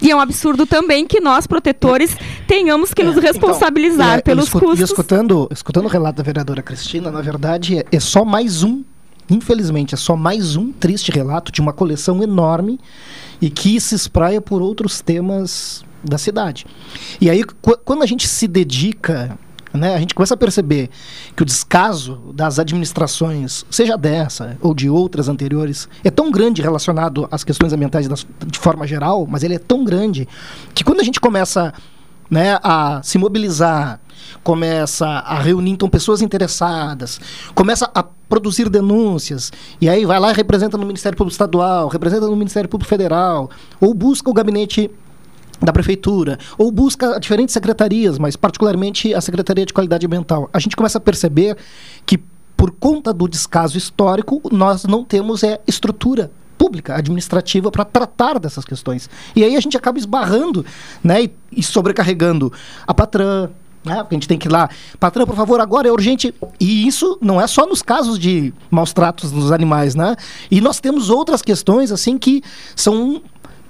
[0.00, 2.16] E é um absurdo também que nós, protetores,
[2.48, 4.90] tenhamos que é, nos responsabilizar então, é, pelos escut, custos.
[4.90, 8.82] Escutando, escutando o relato da vereadora Cristina, na verdade, é, é só mais um
[9.30, 12.78] infelizmente, é só mais um triste relato de uma coleção enorme
[13.42, 16.64] e que se espraia por outros temas da cidade.
[17.20, 17.42] E aí,
[17.84, 19.38] quando a gente se dedica
[19.74, 20.90] né, a gente começa a perceber
[21.34, 27.26] que o descaso das administrações, seja dessa ou de outras anteriores, é tão grande relacionado
[27.30, 30.28] às questões ambientais das, de forma geral, mas ele é tão grande
[30.74, 31.72] que quando a gente começa
[32.32, 34.00] né, a se mobilizar,
[34.42, 37.20] começa a reunir então pessoas interessadas,
[37.54, 42.26] começa a produzir denúncias, e aí vai lá e representa no Ministério Público Estadual, representa
[42.26, 44.90] no Ministério Público Federal, ou busca o gabinete
[45.60, 50.48] da prefeitura, ou busca diferentes secretarias, mas particularmente a Secretaria de Qualidade Ambiental.
[50.54, 51.58] A gente começa a perceber
[52.06, 52.18] que,
[52.56, 56.30] por conta do descaso histórico, nós não temos é, estrutura
[56.62, 59.10] pública, administrativa, para tratar dessas questões.
[59.34, 60.64] E aí a gente acaba esbarrando
[61.02, 62.52] né, e, e sobrecarregando
[62.86, 63.50] a patrã,
[63.84, 63.96] né?
[63.96, 64.70] Porque a gente tem que ir lá,
[65.00, 66.32] patrão, por favor, agora é urgente.
[66.60, 70.14] E isso não é só nos casos de maus tratos nos animais, né?
[70.48, 72.44] E nós temos outras questões, assim, que
[72.76, 73.20] são.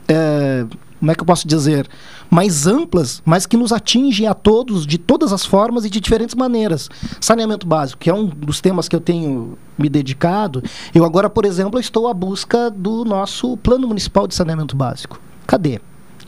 [0.06, 0.66] É,
[1.02, 1.88] como é que eu posso dizer?
[2.30, 6.36] Mais amplas, mas que nos atingem a todos de todas as formas e de diferentes
[6.36, 6.88] maneiras.
[7.20, 10.62] Saneamento básico, que é um dos temas que eu tenho me dedicado.
[10.94, 15.20] Eu agora, por exemplo, estou à busca do nosso Plano Municipal de Saneamento Básico.
[15.44, 15.80] Cadê?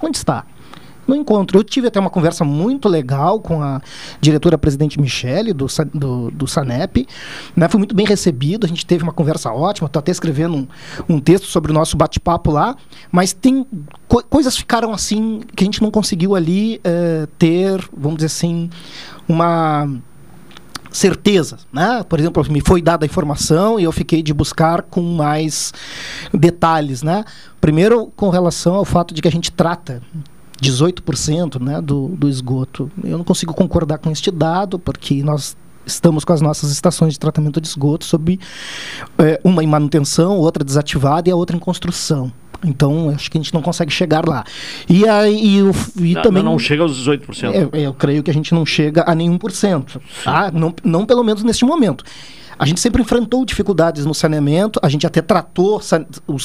[0.03, 0.45] Onde está?
[1.07, 1.59] No encontro.
[1.59, 3.81] Eu tive até uma conversa muito legal com a
[4.21, 7.07] diretora presidente Michele, do, do, do SANEP.
[7.57, 7.69] Né?
[7.69, 9.87] Foi muito bem recebido, a gente teve uma conversa ótima.
[9.87, 10.67] Estou até escrevendo um,
[11.09, 12.77] um, texto sobre o nosso bate-papo lá.
[13.11, 13.67] Mas tem
[14.09, 18.71] co coisas ficaram assim que a gente não conseguiu ali uh, ter, vamos dizer assim,
[19.29, 19.89] uma
[20.95, 22.05] certeza, né?
[22.09, 25.73] Por exemplo, me foi dada a informação e eu fiquei de buscar com mais
[26.33, 27.25] detalhes, né?
[27.61, 30.01] Primeiro, com relação ao fato de que a gente trata
[30.71, 32.91] 18% né, do, do esgoto.
[33.03, 37.19] Eu não consigo concordar com este dado, porque nós estamos com as nossas estações de
[37.19, 38.39] tratamento de esgoto sob
[39.19, 42.33] é, uma em manutenção, outra desativada e a outra em construção.
[42.65, 44.45] Então, acho que a gente não consegue chegar lá.
[44.89, 46.43] E aí, e, e Não, também.
[46.43, 47.71] não chega aos 18%.
[47.73, 50.01] É, eu creio que a gente não chega a nenhum por cento.
[50.25, 50.51] Tá?
[50.51, 52.05] Não, não pelo menos neste momento.
[52.59, 55.81] A gente sempre enfrentou dificuldades no saneamento, a gente até tratou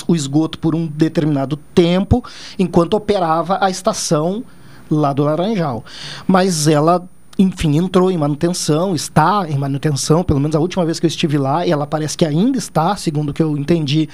[0.08, 2.24] o esgoto por um determinado tempo,
[2.58, 4.44] enquanto operava a estação
[4.90, 5.86] lá do Laranjal.
[6.28, 7.08] Mas ela,
[7.40, 11.38] enfim, entrou em manutenção, está em manutenção, pelo menos a última vez que eu estive
[11.38, 14.10] lá, e ela parece que ainda está, segundo o que eu entendi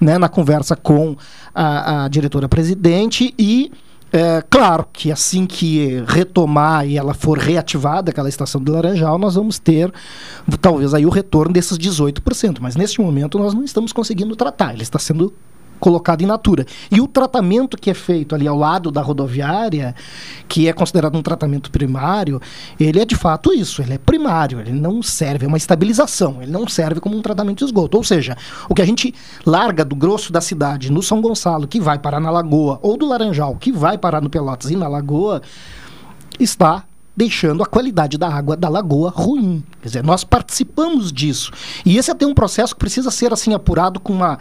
[0.00, 1.14] né, na conversa com
[1.54, 3.70] a, a diretora-presidente, e
[4.10, 9.34] é, claro que assim que retomar e ela for reativada, aquela estação do Laranjal, nós
[9.34, 9.92] vamos ter
[10.60, 12.58] talvez aí o retorno desses 18%.
[12.60, 15.32] Mas neste momento nós não estamos conseguindo tratar, ele está sendo
[15.80, 16.64] colocado in natura.
[16.90, 19.94] E o tratamento que é feito ali ao lado da rodoviária,
[20.46, 22.40] que é considerado um tratamento primário,
[22.78, 26.52] ele é de fato isso, ele é primário, ele não serve, é uma estabilização, ele
[26.52, 27.96] não serve como um tratamento de esgoto.
[27.96, 28.36] Ou seja,
[28.68, 29.14] o que a gente
[29.44, 33.06] larga do grosso da cidade no São Gonçalo, que vai parar na Lagoa, ou do
[33.06, 35.42] Laranjal, que vai parar no Pelotas e na Lagoa,
[36.38, 36.84] está
[37.20, 39.62] deixando a qualidade da água da lagoa ruim.
[39.82, 41.52] Quer dizer, nós participamos disso.
[41.84, 44.38] E esse é até um processo que precisa ser assim apurado com uma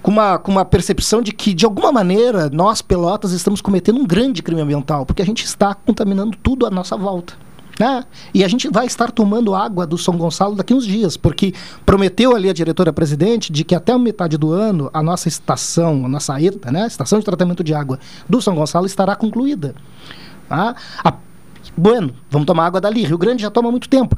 [0.00, 4.06] com uma, com uma percepção de que, de alguma maneira, nós, Pelotas, estamos cometendo um
[4.06, 7.34] grande crime ambiental, porque a gente está contaminando tudo à nossa volta.
[7.78, 8.04] Né?
[8.32, 11.52] E a gente vai estar tomando água do São Gonçalo daqui uns dias, porque
[11.84, 16.08] prometeu ali a diretora-presidente de que até a metade do ano a nossa estação, a
[16.08, 16.86] nossa ETA, né?
[16.86, 19.74] estação de tratamento de água do São Gonçalo estará concluída.
[20.48, 20.74] Tá?
[21.04, 21.12] A
[21.78, 23.04] Bueno, vamos tomar água dali.
[23.04, 24.16] Rio Grande já toma muito tempo.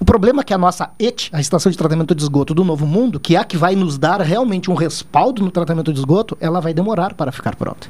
[0.00, 2.86] O problema é que a nossa ET, a Estação de Tratamento de Esgoto do Novo
[2.86, 6.38] Mundo, que é a que vai nos dar realmente um respaldo no tratamento de esgoto,
[6.40, 7.86] ela vai demorar para ficar pronta.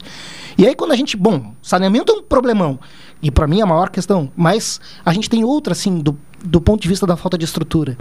[0.59, 2.81] E aí quando a gente, bom, saneamento é um problemão,
[3.23, 6.61] e para mim é a maior questão, mas a gente tem outra, assim, do, do
[6.61, 7.97] ponto de vista da falta de estrutura.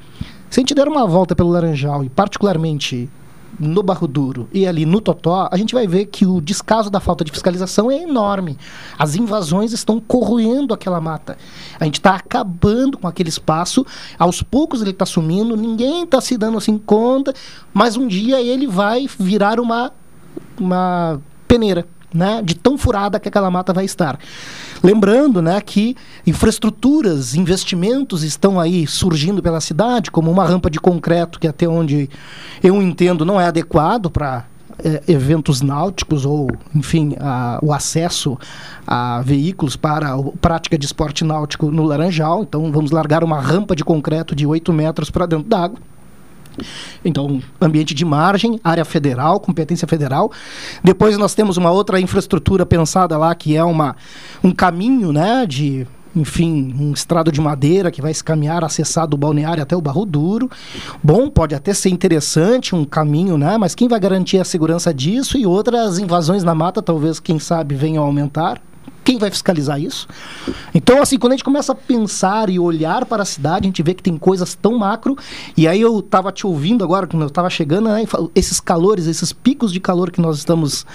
[0.50, 3.08] Se a gente der uma volta pelo Laranjal, e particularmente
[3.60, 7.00] no Barro Duro e ali no Totó, a gente vai ver que o descaso da
[7.00, 8.58] falta de fiscalização é enorme.
[8.98, 11.38] As invasões estão corroendo aquela mata.
[11.80, 13.86] A gente está acabando com aquele espaço.
[14.18, 17.34] Aos poucos ele está sumindo, ninguém está se dando assim conta,
[17.74, 19.92] mas um dia ele vai virar uma,
[20.60, 21.86] uma peneira.
[22.12, 24.18] Né, de tão furada que aquela mata vai estar.
[24.84, 31.40] Lembrando né, que infraestruturas, investimentos estão aí surgindo pela cidade, como uma rampa de concreto,
[31.40, 32.10] que até onde
[32.64, 34.46] eu entendo não é adequado para
[34.82, 38.38] eh, eventos náuticos ou, enfim, a- o acesso
[38.88, 42.44] a veículos para a prática de esporte náutico no Laranjal.
[42.44, 45.78] Então, vamos largar uma rampa de concreto de 8 metros para dentro d'água.
[47.04, 50.32] Então, ambiente de margem, área federal, competência federal.
[50.84, 53.96] Depois nós temos uma outra infraestrutura pensada lá, que é uma,
[54.44, 59.18] um caminho, né, de, enfim, um estrado de madeira que vai se caminhar, acessar do
[59.18, 60.50] balneário até o Barro Duro.
[61.04, 65.38] Bom, pode até ser interessante um caminho, né, mas quem vai garantir a segurança disso
[65.38, 68.62] e outras invasões na mata, talvez, quem sabe, venham a aumentar.
[69.04, 70.08] Quem vai fiscalizar isso?
[70.74, 73.82] Então, assim, quando a gente começa a pensar e olhar para a cidade, a gente
[73.82, 75.18] vê que tem coisas tão macro.
[75.56, 78.04] E aí eu estava te ouvindo agora, quando eu estava chegando, né,
[78.36, 80.86] esses calores, esses picos de calor que nós estamos.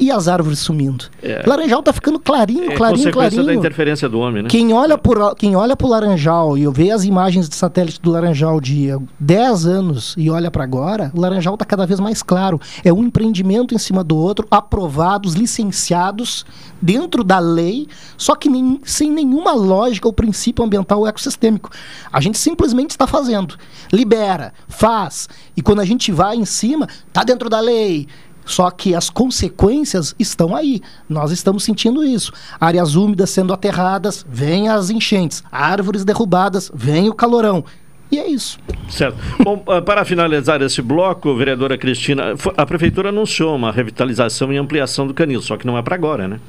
[0.00, 1.06] E as árvores sumindo.
[1.22, 1.42] É.
[1.46, 3.58] Laranjal tá ficando clarinho, É clarinho, consequência da clarinho.
[3.58, 4.48] interferência do homem, né?
[4.48, 8.60] Quem olha por quem olha pro Laranjal e vê as imagens de satélite do Laranjal
[8.60, 12.60] de 10 anos e olha para agora, o Laranjal está cada vez mais claro.
[12.84, 16.46] É um empreendimento em cima do outro, aprovados, licenciados
[16.80, 21.70] dentro da lei, só que nem- sem nenhuma lógica ou princípio ambiental ou ecossistêmico.
[22.12, 23.56] A gente simplesmente está fazendo,
[23.92, 28.06] libera, faz e quando a gente vai em cima, tá dentro da lei.
[28.48, 30.80] Só que as consequências estão aí.
[31.06, 32.32] Nós estamos sentindo isso.
[32.58, 35.44] Áreas úmidas sendo aterradas, vem as enchentes.
[35.52, 37.62] Árvores derrubadas, vem o calorão.
[38.10, 38.58] E é isso.
[38.88, 39.18] Certo.
[39.44, 45.06] Bom, ah, para finalizar esse bloco, vereadora Cristina, a prefeitura anunciou uma revitalização e ampliação
[45.06, 46.40] do canil, só que não é para agora, né?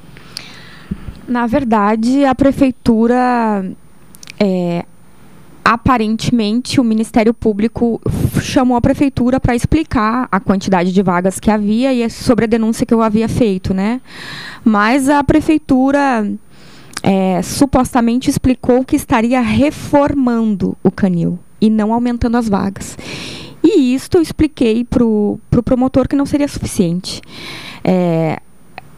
[1.28, 3.70] Na verdade, a prefeitura,
[4.38, 4.86] é,
[5.64, 8.00] aparentemente, o Ministério Público
[8.40, 12.86] chamou a prefeitura para explicar a quantidade de vagas que havia e sobre a denúncia
[12.86, 14.00] que eu havia feito, né?
[14.64, 16.30] Mas a prefeitura
[17.02, 22.96] é, supostamente explicou que estaria reformando o canil e não aumentando as vagas.
[23.62, 27.20] E isto eu expliquei para o pro promotor que não seria suficiente.
[27.84, 28.40] É,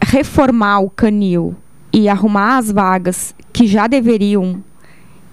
[0.01, 1.55] reformar o canil
[1.91, 4.63] e arrumar as vagas que já deveriam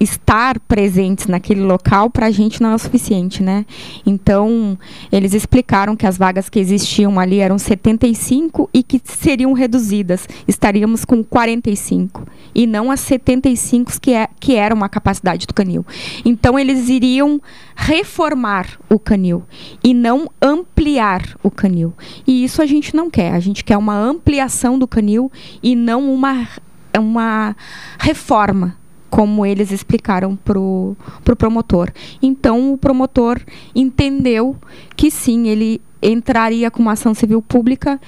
[0.00, 3.66] estar presentes naquele local para a gente não é o suficiente, né?
[4.07, 4.78] Então,
[5.12, 10.26] eles explicaram que as vagas que existiam ali eram 75 e que seriam reduzidas.
[10.48, 15.84] Estaríamos com 45 e não as 75 que, é, que era uma capacidade do canil.
[16.24, 17.40] Então, eles iriam
[17.76, 19.44] reformar o canil
[19.84, 21.92] e não ampliar o canil.
[22.26, 23.34] E isso a gente não quer.
[23.34, 25.30] A gente quer uma ampliação do canil
[25.62, 26.48] e não uma,
[26.96, 27.55] uma
[27.98, 28.80] reforma
[29.11, 31.90] como eles explicaram para o pro promotor.
[32.22, 33.40] Então, o promotor
[33.74, 34.56] entendeu
[34.96, 38.00] que sim, ele entraria com uma ação civil pública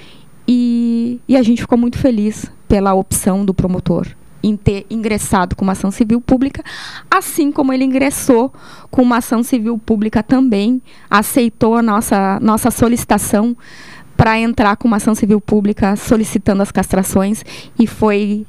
[0.46, 4.06] e, e a gente ficou muito feliz pela opção do promotor
[4.42, 6.64] em ter ingressado com uma ação civil pública,
[7.10, 8.52] assim como ele ingressou
[8.90, 13.56] com uma ação civil pública também, aceitou a nossa, nossa solicitação
[14.16, 17.44] para entrar com uma ação civil pública solicitando as castrações
[17.78, 18.46] e foi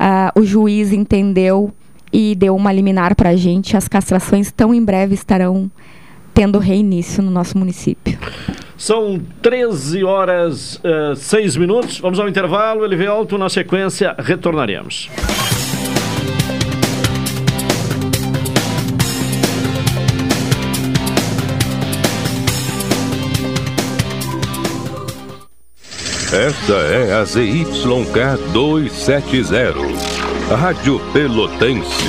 [0.00, 1.72] uh, o juiz entendeu
[2.12, 3.76] e deu uma liminar para a gente.
[3.76, 5.70] As castrações tão em breve estarão
[6.32, 8.18] tendo reinício no nosso município.
[8.76, 11.98] São 13 horas uh, eh, 6 minutos.
[11.98, 12.84] Vamos ao intervalo.
[12.84, 13.38] Ele vê alto.
[13.38, 15.08] Na sequência, retornaremos.
[26.32, 30.05] Esta é a ZYK 270
[30.54, 32.06] Rádio Pelotense,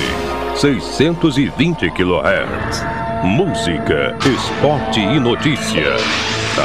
[0.54, 2.84] 620 kHz.
[3.24, 5.96] Música, esporte e notícia.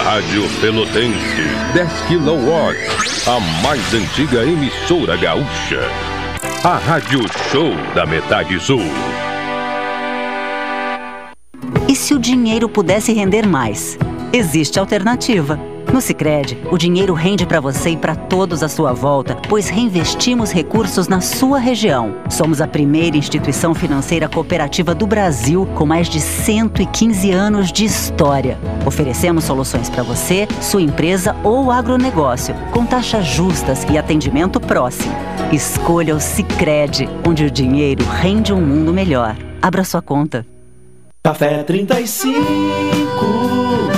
[0.05, 1.41] Rádio Pelotense,
[1.74, 2.78] 10 kW.
[3.26, 5.82] A mais antiga emissora gaúcha.
[6.63, 7.21] A Rádio
[7.51, 8.84] Show da Metade Sul.
[11.89, 13.97] E se o dinheiro pudesse render mais?
[14.32, 19.37] Existe alternativa no Sicredi, o dinheiro rende para você e para todos à sua volta,
[19.47, 22.15] pois reinvestimos recursos na sua região.
[22.31, 28.57] Somos a primeira instituição financeira cooperativa do Brasil com mais de 115 anos de história.
[28.87, 35.13] Oferecemos soluções para você, sua empresa ou agronegócio, com taxas justas e atendimento próximo.
[35.51, 39.37] Escolha o Sicredi, onde o dinheiro rende um mundo melhor.
[39.61, 40.43] Abra sua conta.
[41.23, 43.92] Café 35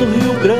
[0.00, 0.59] do Rio Grande.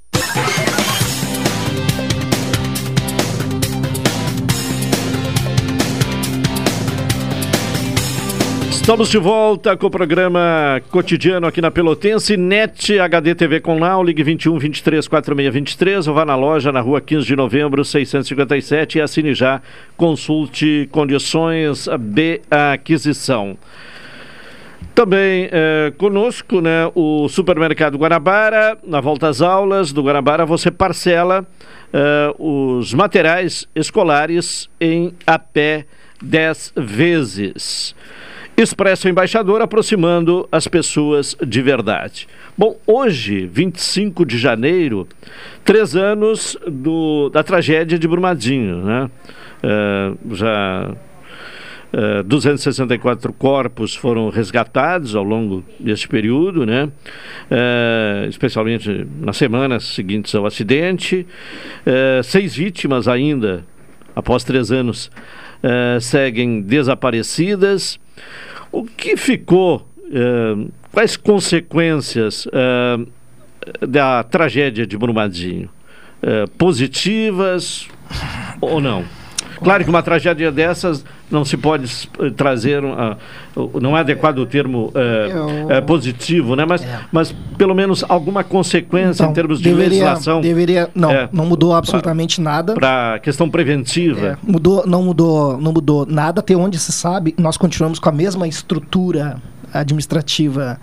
[8.92, 14.04] Estamos de volta com o programa cotidiano aqui na Pelotense, NET HD TV com Now,
[14.04, 18.98] ligue 21 23 46 23 ou vá na loja na rua 15 de novembro 657
[18.98, 19.62] e assine já,
[19.96, 23.58] consulte condições de aquisição.
[24.94, 31.48] Também é, conosco né, o Supermercado Guanabara, na volta às aulas do Guanabara você parcela
[31.94, 35.86] é, os materiais escolares em até
[36.22, 37.96] 10 vezes.
[38.62, 42.28] Expresso Embaixador aproximando as pessoas de verdade.
[42.58, 45.08] Bom, hoje, 25 de janeiro,
[45.66, 49.10] três anos do, da tragédia de Brumadinho, né?
[49.64, 50.96] Uh, já
[51.94, 56.86] Uh, 264 corpos foram resgatados ao longo deste período, né?
[56.86, 61.28] Uh, especialmente nas semanas seguintes ao acidente.
[62.24, 63.66] Seis vítimas ainda,
[64.16, 65.12] após três anos,
[66.00, 68.00] seguem desaparecidas.
[68.72, 69.88] O que ficou?
[70.92, 72.48] quais consequências
[73.88, 75.70] da tragédia de Brumadinho?
[76.58, 77.88] positivas
[78.60, 79.04] ou não?
[79.64, 83.18] Claro que uma tragédia dessas não se pode eh, trazer, uh,
[83.82, 85.78] não é adequado o termo uh, Eu...
[85.80, 86.66] uh, positivo, né?
[86.66, 87.00] Mas, é.
[87.12, 90.42] mas pelo menos alguma consequência então, em termos de deveria, legislação.
[90.42, 92.74] Deveria, não, é, não mudou absolutamente pra, nada.
[92.74, 94.28] Para questão preventiva.
[94.28, 96.42] É, mudou, não mudou, não mudou nada.
[96.42, 99.38] Até onde se sabe, nós continuamos com a mesma estrutura
[99.74, 100.80] administrativa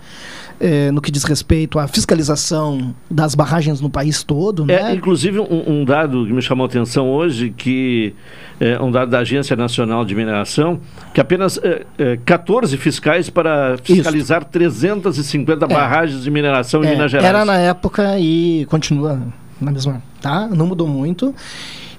[0.59, 4.65] é, no que diz respeito à fiscalização das barragens no país todo.
[4.65, 4.91] Né?
[4.91, 8.13] É, inclusive, um, um, dado que me chamou a atenção hoje, que
[8.59, 10.81] é um dado da Agência Nacional de Mineração,
[11.13, 14.51] que apenas é, é, 14 fiscais para fiscalizar Isso.
[14.51, 15.67] 350 é.
[15.67, 17.29] barragens de mineração em é, Minas Gerais.
[17.29, 19.19] Era na época e continua
[19.61, 20.47] na mesma, tá?
[20.47, 21.33] Não mudou muito.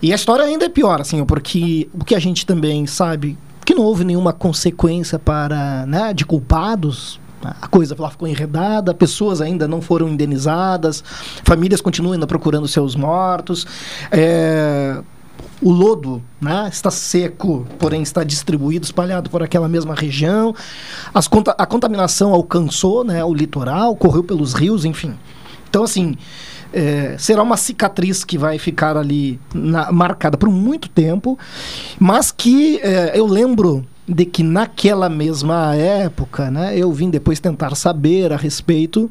[0.03, 3.75] E a história ainda é pior, assim, porque o que a gente também sabe que
[3.75, 9.67] não houve nenhuma consequência para, né, de culpados a coisa lá ficou enredada, pessoas ainda
[9.67, 11.03] não foram indenizadas,
[11.45, 13.67] famílias continuam ainda procurando seus mortos.
[14.11, 15.01] É,
[15.63, 20.55] o lodo né, está seco, porém está distribuído, espalhado por aquela mesma região.
[21.31, 25.15] Conta a contaminação alcançou né, o litoral, correu pelos rios, enfim.
[25.69, 26.17] Então, assim,
[26.73, 31.39] é, será uma cicatriz que vai ficar ali na, marcada por muito tempo,
[31.99, 37.77] mas que é, eu lembro de que naquela mesma época, né, eu vim depois tentar
[37.77, 39.09] saber a respeito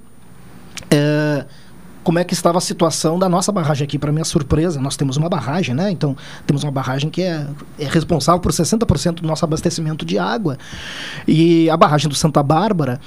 [0.92, 1.46] é,
[2.04, 3.98] como é que estava a situação da nossa barragem aqui.
[3.98, 5.90] Para minha surpresa, nós temos uma barragem, né?
[5.90, 7.48] Então, temos uma barragem que é,
[7.78, 10.58] é responsável por 60% do nosso abastecimento de água.
[11.26, 13.00] E a barragem do Santa Bárbara,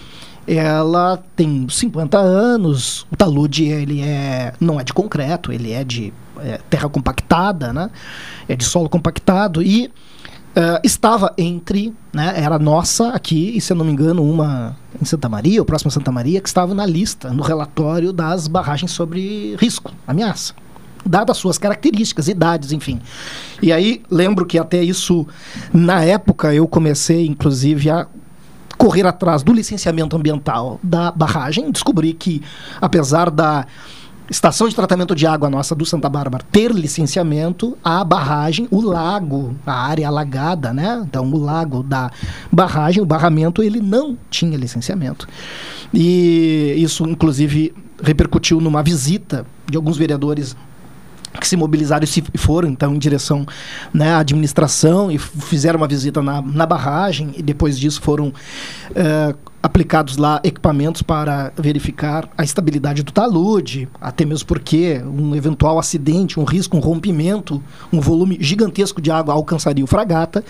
[0.47, 3.07] ela tem 50 anos.
[3.11, 7.91] O talude, ele é, não é de concreto, ele é de é, terra compactada, né?
[8.49, 9.91] É de solo compactado e
[10.53, 15.05] Uh, estava entre, né, era nossa aqui, e se eu não me engano, uma em
[15.05, 19.57] Santa Maria, ou próxima Santa Maria, que estava na lista, no relatório das barragens sobre
[19.57, 20.55] risco, ameaça.
[21.07, 23.01] Dadas suas características, idades, enfim.
[23.63, 25.27] E aí, lembro que até isso,
[25.73, 28.07] na época, eu comecei, inclusive, a
[28.77, 31.71] correr atrás do licenciamento ambiental da barragem.
[31.71, 32.43] Descobri que,
[32.81, 33.67] apesar da
[34.31, 39.55] estação de tratamento de água nossa do Santa Bárbara ter licenciamento, a barragem, o lago,
[39.67, 41.03] a área alagada, né?
[41.07, 42.11] Então, o lago da
[42.51, 45.29] barragem, o barramento, ele não tinha licenciamento.
[45.93, 50.57] E isso, inclusive, repercutiu numa visita de alguns vereadores
[51.41, 53.47] que se mobilizaram e se foram então em direção
[53.93, 59.52] né, à administração e fizeram uma visita na, na barragem e depois disso foram uh,
[59.63, 66.41] aplicados lá equipamentos para verificar a estabilidade do talude, até mesmo porque um eventual acidente,
[66.41, 70.45] um risco, um rompimento, um volume gigantesco de água alcançaria o fragata.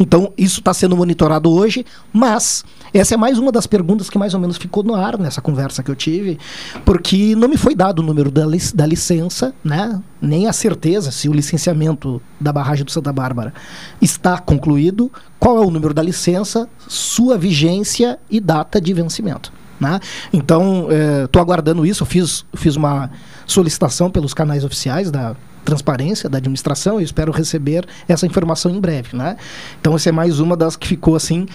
[0.00, 4.34] Então, isso está sendo monitorado hoje, mas essa é mais uma das perguntas que mais
[4.34, 6.38] ou menos ficou no ar nessa conversa que eu tive,
[6.84, 10.02] porque não me foi dado o número da, lic da licença, né?
[10.20, 13.54] nem a certeza se o licenciamento da barragem do Santa Bárbara
[14.00, 19.52] está concluído, qual é o número da licença, sua vigência e data de vencimento.
[19.78, 20.00] Né?
[20.32, 20.88] Então,
[21.24, 22.02] estou eh, aguardando isso.
[22.02, 23.10] Eu fiz, fiz uma
[23.46, 29.14] solicitação pelos canais oficiais da transparência da administração e espero receber essa informação em breve.
[29.14, 29.36] Né?
[29.78, 31.46] Então, essa é mais uma das que ficou assim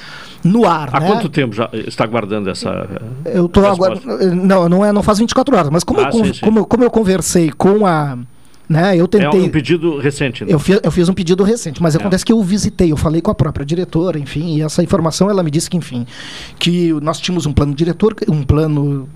[0.44, 0.90] no ar.
[0.94, 1.08] Há né?
[1.08, 2.88] quanto tempo já está aguardando essa.
[3.26, 4.36] Eu estou aguardando.
[4.36, 6.42] Não, não, é, não faz 24 horas, mas como, ah, eu, sim, sim.
[6.42, 8.20] Como, como eu conversei com a
[8.68, 8.96] né?
[8.96, 9.42] Eu tentei.
[9.42, 10.46] É um pedido recente.
[10.46, 10.54] Né?
[10.54, 11.98] Eu, fiz, eu fiz um pedido recente, mas é.
[11.98, 15.44] acontece que eu visitei, eu falei com a própria diretora, enfim, e essa informação ela
[15.44, 16.06] me disse que, enfim,
[16.58, 19.08] que nós tínhamos um plano diretor, um plano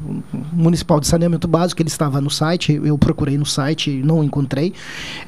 [0.51, 4.73] municipal de saneamento básico, ele estava no site, eu procurei no site, não encontrei.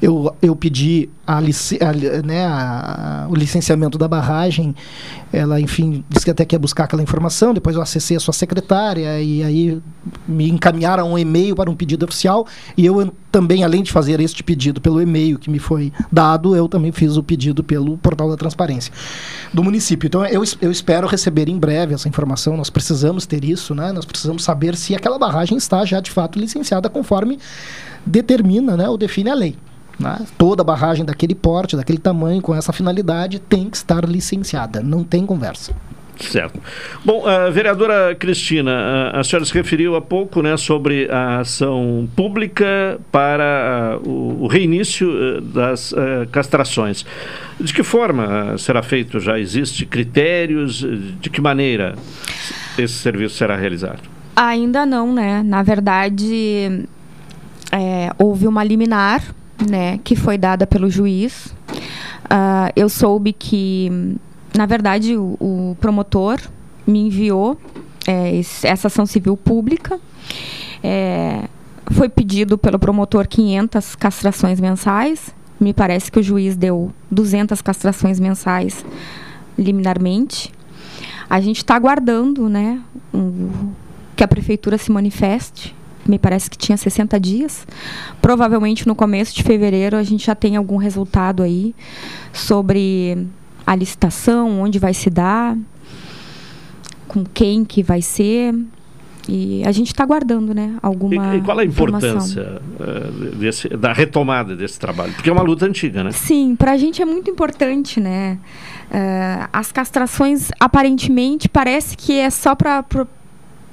[0.00, 4.74] Eu, eu pedi a, lic, a, né, a, o licenciamento da barragem,
[5.32, 9.20] ela, enfim, disse que até quer buscar aquela informação, depois eu acessei a sua secretária
[9.20, 9.80] e aí
[10.26, 12.46] me encaminharam um e-mail para um pedido oficial
[12.76, 13.00] e eu
[13.30, 17.16] também, além de fazer este pedido pelo e-mail que me foi dado, eu também fiz
[17.16, 18.92] o pedido pelo portal da transparência
[19.52, 20.06] do município.
[20.06, 22.56] Então, eu, eu espero receber em breve essa informação.
[22.56, 23.92] Nós precisamos ter isso, né?
[23.92, 27.38] Nós precisamos saber se aquela barragem está já de fato licenciada conforme
[28.04, 29.56] determina, né, ou define a lei.
[29.98, 30.18] Né?
[30.38, 34.80] Toda barragem daquele porte, daquele tamanho, com essa finalidade, tem que estar licenciada.
[34.80, 35.74] Não tem conversa.
[36.20, 36.60] Certo.
[37.04, 43.98] Bom, vereadora Cristina, a, senhora se referiu há pouco né, sobre a ação pública para
[44.02, 47.04] uh, o, reinício uh, das uh, castrações.
[47.58, 49.18] De que forma será feito?
[49.18, 50.86] Já existe critérios?
[51.20, 51.94] De que maneira
[52.78, 54.02] esse serviço será realizado?
[54.36, 55.42] Ainda não, né?
[55.42, 56.86] Na verdade,
[57.72, 59.22] é, houve uma liminar,
[59.68, 61.54] né, que foi dada pelo juiz.
[62.74, 64.16] eu soube que
[64.56, 66.40] na verdade, o, o promotor
[66.86, 67.58] me enviou
[68.06, 70.00] é, essa ação civil pública.
[70.82, 71.44] É,
[71.92, 75.34] foi pedido pelo promotor 500 castrações mensais.
[75.58, 78.84] Me parece que o juiz deu 200 castrações mensais
[79.58, 80.52] liminarmente.
[81.28, 82.80] A gente está aguardando né,
[83.12, 83.70] um,
[84.16, 85.76] que a prefeitura se manifeste.
[86.06, 87.66] Me parece que tinha 60 dias.
[88.22, 91.74] Provavelmente no começo de fevereiro a gente já tem algum resultado aí
[92.32, 93.28] sobre
[93.66, 95.56] a licitação, onde vai se dar,
[97.08, 98.54] com quem que vai ser.
[99.28, 100.76] E a gente está aguardando, né?
[100.82, 101.34] Alguma.
[101.34, 105.12] E, e qual a importância uh, desse, da retomada desse trabalho?
[105.12, 106.10] Porque é uma luta antiga, né?
[106.10, 108.38] Sim, para a gente é muito importante, né?
[108.90, 112.84] Uh, as castrações, aparentemente, parece que é só para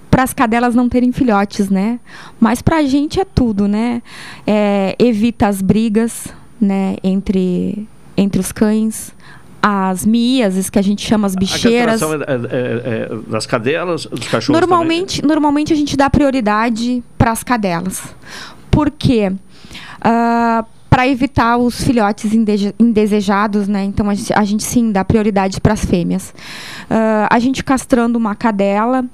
[0.09, 1.99] para as cadelas não terem filhotes, né?
[2.39, 4.01] Mas para a gente é tudo, né?
[4.45, 6.27] É, evita as brigas,
[6.59, 6.95] né?
[7.03, 9.13] Entre entre os cães,
[9.61, 12.01] as mias, que a gente chama as bicheiras.
[12.01, 15.35] A é, é, é, é, das cadelas, dos cachorros Normalmente, também.
[15.35, 18.03] normalmente a gente dá prioridade para as cadelas.
[18.69, 19.31] Por quê?
[19.99, 22.31] Uh, para evitar os filhotes
[22.79, 23.83] indesejados, né?
[23.83, 26.33] Então a gente, a gente sim dá prioridade para as fêmeas.
[26.89, 29.05] Uh, a gente castrando uma cadela,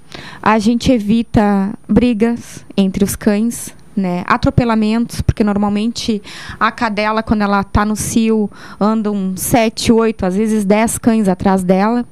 [0.42, 4.24] a gente evita brigas entre os cães, né?
[4.28, 6.22] Atropelamentos, porque normalmente
[6.60, 11.64] a cadela, quando ela está no cio, andam sete, oito, às vezes dez cães atrás
[11.64, 12.06] dela.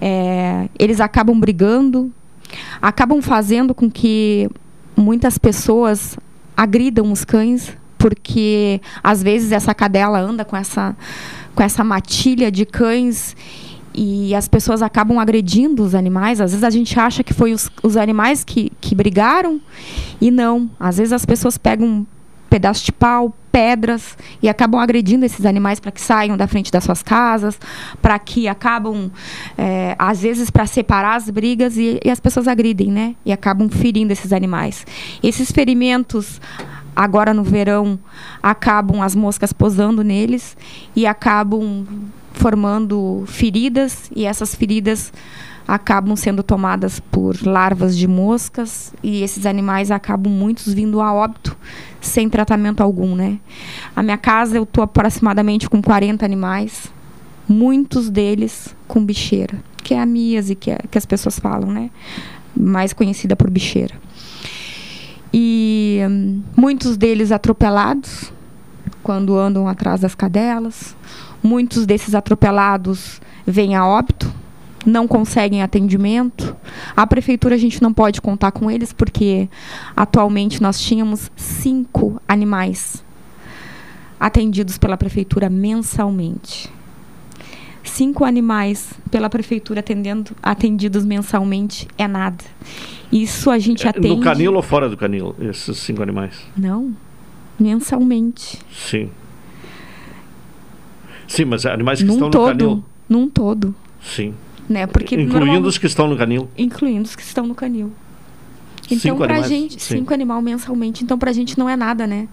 [0.00, 2.12] É, eles acabam brigando,
[2.80, 4.48] acabam fazendo com que
[4.96, 6.16] muitas pessoas
[6.56, 10.96] agridam os cães, porque às vezes essa cadela anda com essa,
[11.54, 13.36] com essa matilha de cães
[13.94, 16.40] e as pessoas acabam agredindo os animais.
[16.40, 19.60] Às vezes a gente acha que foi os, os animais que, que brigaram
[20.20, 20.68] e não.
[20.78, 22.06] Às vezes as pessoas pegam um
[22.50, 26.84] pedaço de pau, pedras e acabam agredindo esses animais para que saiam da frente das
[26.84, 27.58] suas casas,
[28.02, 29.10] para que acabam,
[29.56, 33.14] é, às vezes, para separar as brigas e, e as pessoas agridem, né?
[33.24, 34.86] E acabam ferindo esses animais.
[35.22, 36.40] Esses ferimentos
[36.94, 37.98] agora no verão
[38.42, 40.56] acabam as moscas posando neles
[40.94, 41.84] e acabam
[42.34, 45.12] formando feridas e essas feridas
[45.66, 51.56] acabam sendo tomadas por larvas de moscas e esses animais acabam muitos vindo a óbito
[52.00, 53.38] sem tratamento algum, né?
[53.96, 56.92] A minha casa eu tô aproximadamente com 40 animais,
[57.48, 61.90] muitos deles com bicheira, que é a míase que, é, que as pessoas falam, né?
[62.54, 63.94] Mais conhecida por bicheira.
[65.32, 68.32] E hum, muitos deles atropelados
[69.02, 70.96] quando andam atrás das cadelas,
[71.44, 74.32] Muitos desses atropelados vêm a óbito,
[74.86, 76.56] não conseguem atendimento.
[76.96, 79.46] A prefeitura a gente não pode contar com eles porque
[79.94, 83.04] atualmente nós tínhamos cinco animais
[84.18, 86.72] atendidos pela prefeitura mensalmente.
[87.82, 92.42] Cinco animais pela prefeitura atendendo, atendidos mensalmente é nada.
[93.12, 94.16] Isso a gente atende.
[94.16, 96.34] No canil ou fora do canil, esses cinco animais?
[96.56, 96.96] Não,
[97.60, 98.58] mensalmente.
[98.72, 99.10] Sim.
[101.26, 102.84] Sim, mas animais que num estão todo, no canil.
[103.08, 103.74] Num todo.
[104.02, 104.34] Sim.
[104.68, 104.86] Né?
[104.86, 106.48] Porque incluindo os que estão no canil.
[106.56, 107.92] Incluindo os que estão no canil.
[108.86, 109.98] Então, cinco pra animais, gente, sim.
[109.98, 111.04] cinco animais mensalmente.
[111.04, 112.28] Então, pra gente não é nada, né?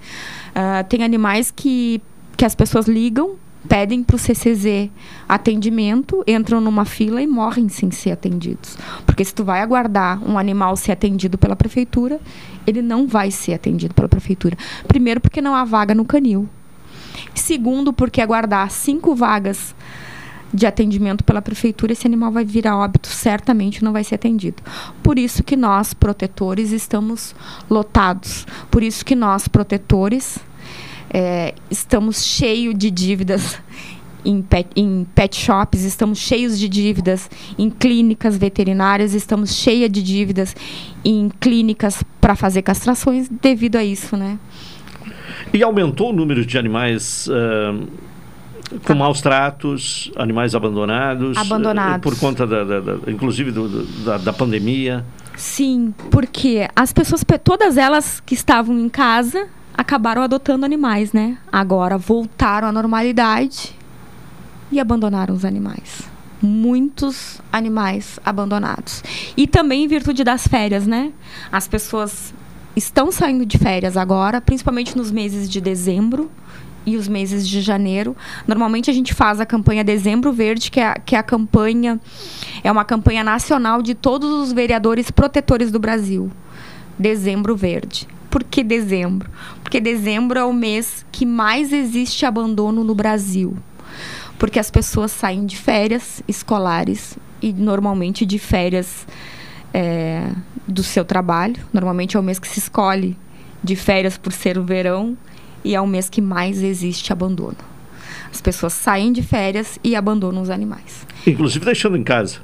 [0.49, 2.01] Uh, tem animais que,
[2.35, 3.35] que as pessoas ligam,
[3.67, 4.89] pedem pro CCZ
[5.27, 8.77] atendimento, entram numa fila e morrem sem ser atendidos.
[9.05, 12.19] Porque se tu vai aguardar um animal ser atendido pela prefeitura,
[12.67, 14.57] ele não vai ser atendido pela prefeitura.
[14.87, 16.49] Primeiro, porque não há vaga no canil.
[17.33, 19.75] Segundo, porque aguardar cinco vagas
[20.53, 24.61] de atendimento pela prefeitura, esse animal vai vir a óbito, certamente não vai ser atendido.
[25.01, 27.33] Por isso que nós, protetores, estamos
[27.69, 28.45] lotados.
[28.69, 30.39] Por isso que nós, protetores,
[31.09, 33.59] é, estamos cheios de dívidas
[34.23, 40.03] em pet, em pet shops, estamos cheios de dívidas em clínicas veterinárias, estamos cheios de
[40.03, 40.55] dívidas
[41.03, 44.37] em clínicas para fazer castrações devido a isso, né?
[45.53, 47.87] E aumentou o número de animais uh,
[48.85, 51.37] com maus tratos, animais abandonados.
[51.37, 51.97] Abandonados.
[51.97, 55.03] Uh, por conta, da, da, da inclusive, do, da, da pandemia.
[55.35, 61.37] Sim, porque as pessoas, todas elas que estavam em casa, acabaram adotando animais, né?
[61.51, 63.75] Agora voltaram à normalidade
[64.71, 66.09] e abandonaram os animais.
[66.41, 69.03] muitos animais abandonados.
[69.37, 71.11] E também em virtude das férias, né?
[71.51, 72.33] As pessoas
[72.75, 76.29] estão saindo de férias agora, principalmente nos meses de dezembro
[76.85, 78.15] e os meses de janeiro.
[78.47, 81.99] Normalmente a gente faz a campanha Dezembro Verde, que é, a, que é a campanha
[82.63, 86.31] é uma campanha nacional de todos os vereadores protetores do Brasil.
[86.97, 88.07] Dezembro Verde.
[88.29, 89.29] Por que dezembro?
[89.63, 93.57] Porque dezembro é o mês que mais existe abandono no Brasil
[94.41, 99.05] porque as pessoas saem de férias escolares e normalmente de férias
[99.73, 100.31] é,
[100.67, 101.57] do seu trabalho.
[101.73, 103.17] Normalmente é o mês que se escolhe
[103.63, 105.17] de férias por ser o verão
[105.63, 107.57] e é o mês que mais existe abandono.
[108.31, 111.05] As pessoas saem de férias e abandonam os animais.
[111.27, 112.39] Inclusive deixando em casa.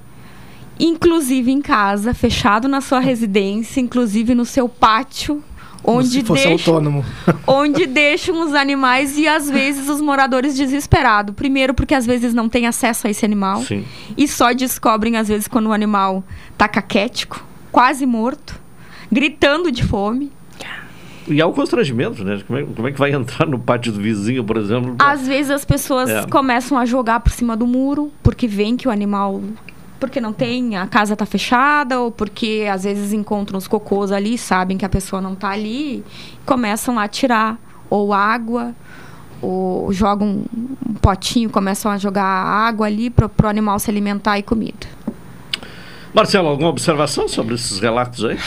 [0.79, 5.43] Inclusive em casa, fechado na sua residência, inclusive no seu pátio
[5.83, 7.05] onde se fosse deixam, autônomo.
[7.47, 11.33] onde deixam os animais e às vezes os moradores desesperados.
[11.35, 13.85] Primeiro porque às vezes não tem acesso a esse animal Sim.
[14.17, 16.23] e só descobrem às vezes quando o animal
[16.57, 18.59] tá caquético, quase morto,
[19.11, 20.31] gritando de fome.
[21.29, 22.41] E há o constrangimento, né?
[22.47, 24.95] Como é, como é que vai entrar no pátio do vizinho, por exemplo?
[24.97, 26.25] Às vezes as pessoas É.
[26.25, 29.41] começam a jogar por cima do muro porque veem que o animal
[29.99, 34.37] porque não tem, a casa tá fechada, ou porque às vezes encontram os cocôs ali,
[34.37, 36.03] sabem que a pessoa não tá ali,
[36.45, 37.57] começam a tirar
[37.89, 38.73] ou água,
[39.41, 40.43] ou jogam
[40.87, 44.87] um potinho, começam a jogar água ali para o animal se alimentar e comida.
[46.13, 48.37] Marcelo, alguma observação sobre esses relatos aí?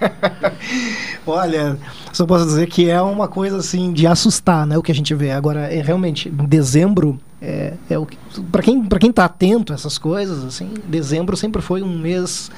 [1.26, 1.78] Olha,
[2.12, 4.76] só posso dizer que é uma coisa assim de assustar, né?
[4.76, 8.06] O que a gente vê agora é realmente em dezembro é, é o
[8.52, 12.50] para quem para quem tá atento a essas coisas assim, dezembro sempre foi um mês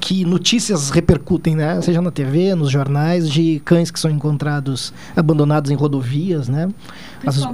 [0.00, 1.80] que notícias repercutem, né?
[1.80, 6.68] Seja na TV, nos jornais, de cães que são encontrados abandonados em rodovias, né?
[7.26, 7.50] Às vezes,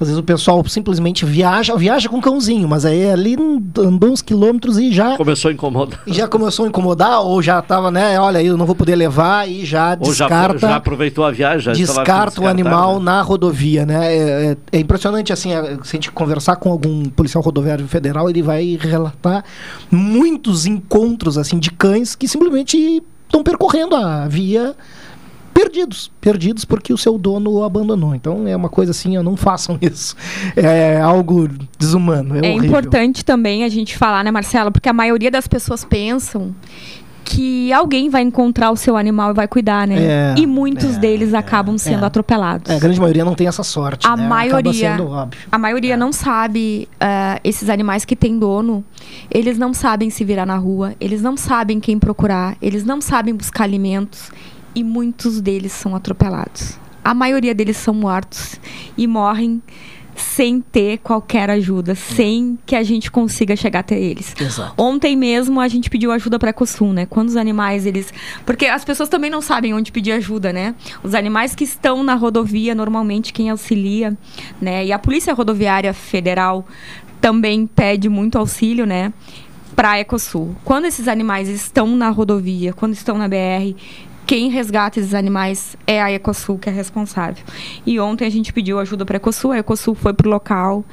[0.00, 3.36] às vezes o pessoal simplesmente viaja, viaja com o cãozinho, mas aí ali
[3.78, 6.00] andou uns quilômetros e já Começou a incomodar.
[6.06, 8.18] e já começou a incomodar ou já tava, né?
[8.18, 11.60] Olha, eu não vou poder levar e já Ou já, descarta já aproveitou a viagem,
[11.60, 13.04] já estava descarta o animal né?
[13.04, 14.14] na rodovia, né?
[14.14, 14.20] É,
[14.52, 18.42] é- é impressionante, assim, é, se a gente conversar com algum policial rodoviário federal, ele
[18.42, 19.44] vai relatar
[19.90, 24.74] muitos encontros, assim, de cães que simplesmente estão percorrendo a via
[25.52, 28.14] perdidos, perdidos porque o seu dono o abandonou.
[28.14, 30.16] Então é uma coisa assim, não façam isso.
[30.56, 31.48] É algo
[31.78, 34.70] desumano, é, É, importante também a gente falar, né, Marcelo?
[34.70, 36.54] Porque a maioria das pessoas pensam
[37.22, 39.96] que alguém vai encontrar o seu animal e vai cuidar, né?
[40.00, 42.06] É, e muitos deles acabam sendo é.
[42.06, 42.68] atropelados.
[42.68, 44.24] É, a grande maioria não tem essa sorte, A né?
[44.24, 45.40] Acaba maioria, sendo óbvio.
[45.50, 48.84] a maioria não sabe ah, esses animais que têm dono,
[49.30, 53.32] eles não sabem se virar na rua, eles não sabem quem procurar, eles não sabem
[53.32, 54.32] buscar alimentos
[54.74, 56.78] e muitos deles são atropelados.
[57.02, 58.60] A maioria deles são mortos
[58.96, 59.62] e morrem
[60.20, 64.34] sem ter qualquer ajuda, sem que a gente consiga chegar até eles.
[64.38, 64.74] Exato.
[64.76, 67.06] Ontem mesmo a gente pediu ajuda para Ecosul, né?
[67.06, 68.12] Quando os animais eles,
[68.44, 70.74] porque as pessoas também não sabem onde pedir ajuda, né?
[71.02, 74.16] Os animais que estão na rodovia normalmente quem auxilia,
[74.60, 74.84] né?
[74.84, 76.66] E a Polícia Rodoviária Federal
[77.20, 79.12] também pede muito auxílio, né?
[79.74, 80.54] Para Ecosul.
[80.64, 83.74] Quando esses animais estão na rodovia, quando estão na BR,
[84.30, 87.42] quem resgata esses animais é a Ecosul que é responsável.
[87.84, 90.84] E ontem a gente pediu ajuda para a Ecosul, a Ecosul foi pro local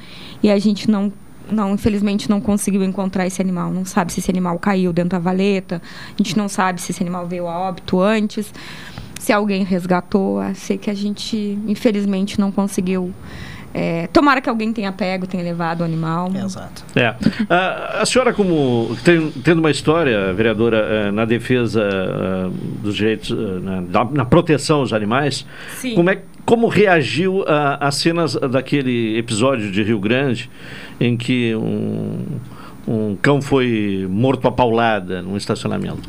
[0.42, 1.12] e a gente não
[1.48, 3.70] não, infelizmente não conseguiu encontrar esse animal.
[3.70, 5.80] Não sabe se esse animal caiu dentro da valeta.
[6.08, 8.52] A gente não sabe se esse animal veio a óbito antes.
[9.20, 10.40] Se alguém resgatou.
[10.56, 13.14] Sei que a gente, infelizmente, não conseguiu.
[13.74, 16.30] É, tomara que alguém tenha pego, tenha levado o animal.
[16.34, 16.84] Exato.
[16.96, 17.14] É.
[17.50, 22.50] Ah, a senhora, como tem, tendo uma história, vereadora, eh, na defesa ah,
[22.82, 25.46] dos direitos, ah, na, da- na proteção aos animais,
[25.76, 25.94] Sim.
[25.94, 30.50] como, é, como reagiu a- às cenas daquele episódio de Rio Grande
[31.00, 32.24] em que um,
[32.86, 36.08] um cão foi morto a paulada num estacionamento?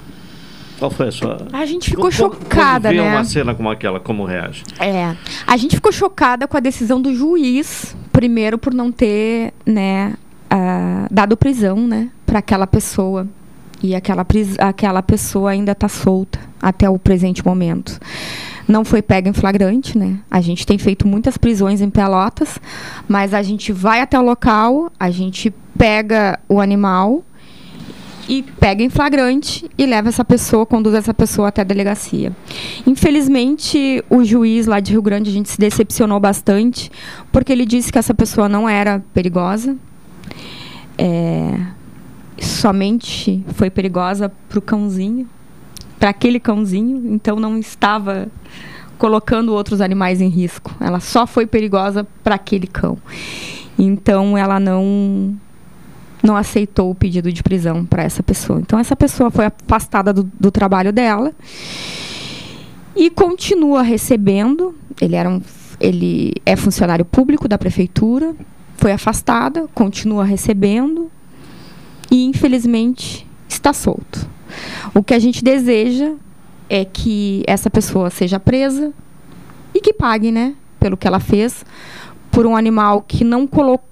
[0.80, 1.38] Qual foi a sua.
[1.54, 3.16] A gente ficou Como- chocada, quando vê né?
[3.16, 4.64] uma cena como aquela, como reage?
[4.80, 5.14] É,
[5.46, 10.14] a gente ficou chocada com a decisão do juiz, primeiro por não ter, né,
[10.50, 13.28] ah, dado prisão, né, para aquela pessoa.
[13.84, 17.98] E aquela, pris- aquela pessoa ainda está solta até o presente momento.
[18.68, 20.18] Não foi pega em flagrante, né?
[20.30, 22.60] A gente tem feito muitas prisões em Pelotas,
[23.08, 27.24] mas a gente vai até o local, a gente pega o animal
[28.30, 32.32] e pega em flagrante e leva essa pessoa, conduz essa pessoa até a delegacia.
[32.86, 36.92] Infelizmente, o juiz lá de Rio Grande, a gente se decepcionou bastante,
[37.32, 39.76] porque ele disse que essa pessoa não era perigosa.
[40.96, 41.60] É,
[42.40, 45.28] somente foi perigosa para o cãozinho,
[46.00, 48.28] para aquele cãozinho, então não estava
[49.00, 50.72] colocando outros animais em risco.
[50.80, 52.96] Ela só foi perigosa para aquele cão.
[53.78, 55.36] Então ela não
[56.22, 58.60] não aceitou o pedido de prisão para essa pessoa.
[58.60, 61.34] Então, essa pessoa foi afastada do, do trabalho dela
[62.96, 64.76] e continua recebendo.
[65.00, 65.42] Ele era um,
[65.80, 68.36] ele é funcionário público da prefeitura,
[68.76, 71.10] foi afastada, continua recebendo
[72.12, 74.28] e infelizmente está solto.
[74.94, 76.14] O que a gente deseja
[76.70, 78.94] é que essa pessoa seja presa
[79.74, 81.66] e que pague, né, pelo que ela fez
[82.32, 83.89] por um animal que não colocou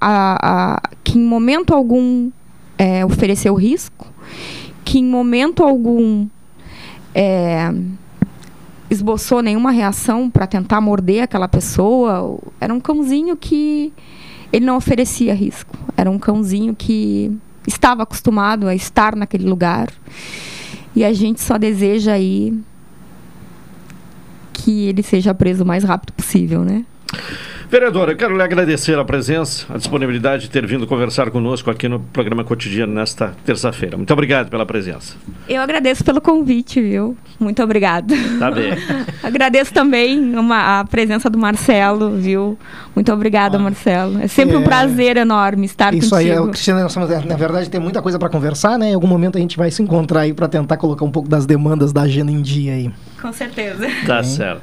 [0.00, 2.30] a, a que em momento algum
[2.76, 4.06] é, ofereceu risco,
[4.84, 6.28] que em momento algum
[7.14, 7.72] é,
[8.90, 12.38] esboçou nenhuma reação para tentar morder aquela pessoa.
[12.60, 13.92] Era um cãozinho que
[14.52, 15.76] ele não oferecia risco.
[15.96, 17.36] Era um cãozinho que
[17.66, 19.88] estava acostumado a estar naquele lugar.
[20.94, 22.58] E a gente só deseja aí
[24.52, 26.84] que ele seja preso o mais rápido possível, né?
[27.68, 31.88] Vereadora, eu quero lhe agradecer a presença, a disponibilidade de ter vindo conversar conosco aqui
[31.88, 33.96] no programa cotidiano nesta terça-feira.
[33.96, 35.16] Muito obrigado pela presença.
[35.48, 37.16] Eu agradeço pelo convite, viu?
[37.40, 38.14] Muito obrigado.
[38.38, 38.72] Tá bem.
[39.20, 42.56] agradeço também uma, a presença do Marcelo, viu?
[42.94, 44.20] Muito obrigada, ah, Marcelo.
[44.20, 44.58] É sempre é...
[44.58, 46.30] um prazer enorme estar Isso contigo.
[46.30, 46.86] Isso aí, Cristina,
[47.26, 48.90] na verdade tem muita coisa para conversar, né?
[48.90, 51.46] Em algum momento a gente vai se encontrar aí para tentar colocar um pouco das
[51.46, 52.90] demandas da agenda em dia aí.
[53.20, 53.88] Com certeza.
[54.06, 54.62] Tá certo.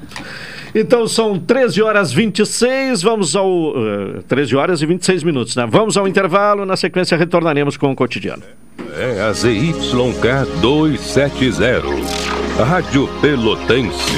[0.75, 3.47] Então são 13 horas 26, vamos ao.
[3.47, 5.67] Uh, eh, 13 horas e 26 minutos, né?
[5.69, 8.41] Vamos ao intervalo, na sequência retornaremos com o cotidiano.
[8.97, 11.83] É a ZYK 270,
[12.63, 14.17] Rádio Pelotense,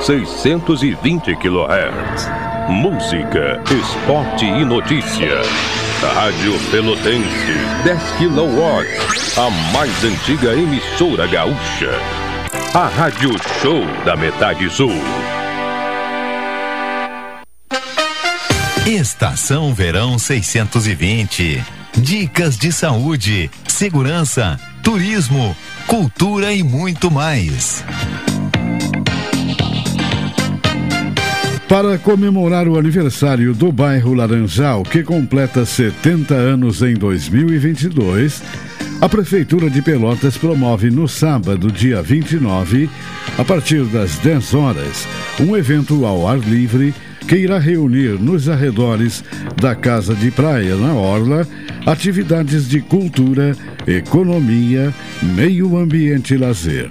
[0.00, 2.30] 620 kHz.
[2.68, 5.40] Música, esporte e notícia.
[6.14, 7.52] Rádio Pelotense,
[7.84, 11.90] 10 kW, a mais antiga emissora gaúcha.
[12.74, 13.30] A Rádio
[13.60, 14.92] Show da Metade Sul.
[18.86, 21.62] Estação Verão 620.
[21.98, 25.56] Dicas de saúde, segurança, turismo,
[25.86, 27.84] cultura e muito mais.
[31.68, 38.42] Para comemorar o aniversário do bairro Laranjal, que completa 70 anos em 2022,
[39.00, 42.90] a Prefeitura de Pelotas promove no sábado, dia 29,
[43.38, 45.06] a partir das 10 horas,
[45.38, 46.92] um evento ao ar livre
[47.26, 49.24] que irá reunir nos arredores
[49.60, 51.46] da Casa de Praia, na Orla,
[51.86, 53.56] atividades de cultura,
[53.86, 54.92] economia,
[55.22, 56.90] meio ambiente e lazer.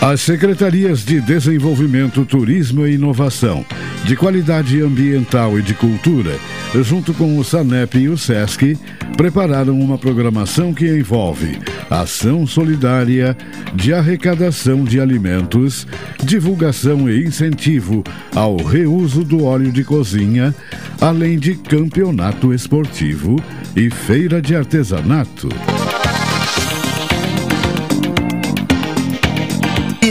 [0.00, 3.64] As secretarias de Desenvolvimento, Turismo e Inovação,
[4.04, 6.38] de Qualidade Ambiental e de Cultura,
[6.82, 8.78] junto com o SANEP e o SESC,
[9.16, 11.58] prepararam uma programação que envolve
[11.90, 13.36] ação solidária
[13.74, 15.86] de arrecadação de alimentos,
[16.22, 20.54] divulgação e incentivo ao reuso do óleo de cozinha,
[21.00, 23.42] além de campeonato esportivo
[23.74, 25.48] e feira de artesanato.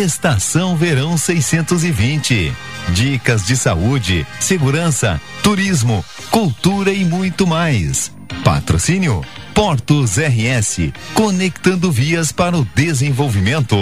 [0.06, 2.54] Estação Verão 620.
[2.90, 8.12] Dicas de saúde, segurança, turismo, cultura e muito mais.
[8.44, 9.26] Patrocínio
[9.56, 13.76] Portos RS, conectando vias para o desenvolvimento.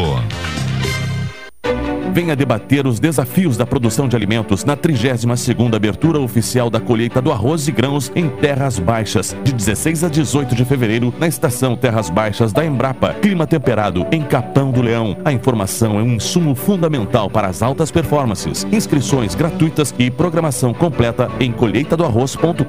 [2.11, 7.31] Venha debater os desafios da produção de alimentos na 32ª abertura oficial da colheita do
[7.31, 12.09] arroz e grãos em Terras Baixas, de 16 a 18 de fevereiro, na estação Terras
[12.09, 13.13] Baixas da Embrapa.
[13.15, 15.17] Clima temperado em Capão do Leão.
[15.23, 18.65] A informação é um insumo fundamental para as altas performances.
[18.71, 22.63] Inscrições gratuitas e programação completa em colheitadoarroz.com.br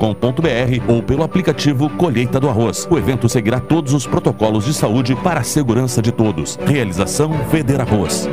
[0.88, 2.86] ou pelo aplicativo Colheita do Arroz.
[2.90, 6.58] O evento seguirá todos os protocolos de saúde para a segurança de todos.
[6.66, 8.28] Realização Feder Arroz.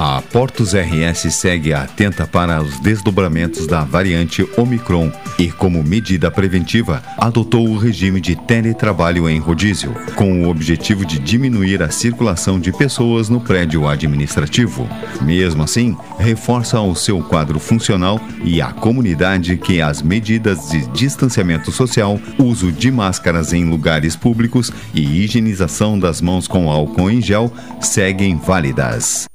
[0.00, 7.02] A Portos RS segue atenta para os desdobramentos da variante Omicron e, como medida preventiva,
[7.18, 12.70] adotou o regime de teletrabalho em rodízio, com o objetivo de diminuir a circulação de
[12.70, 14.88] pessoas no prédio administrativo.
[15.20, 21.72] Mesmo assim, reforça o seu quadro funcional e a comunidade que as medidas de distanciamento
[21.72, 27.52] social, uso de máscaras em lugares públicos e higienização das mãos com álcool em gel
[27.80, 29.26] seguem válidas.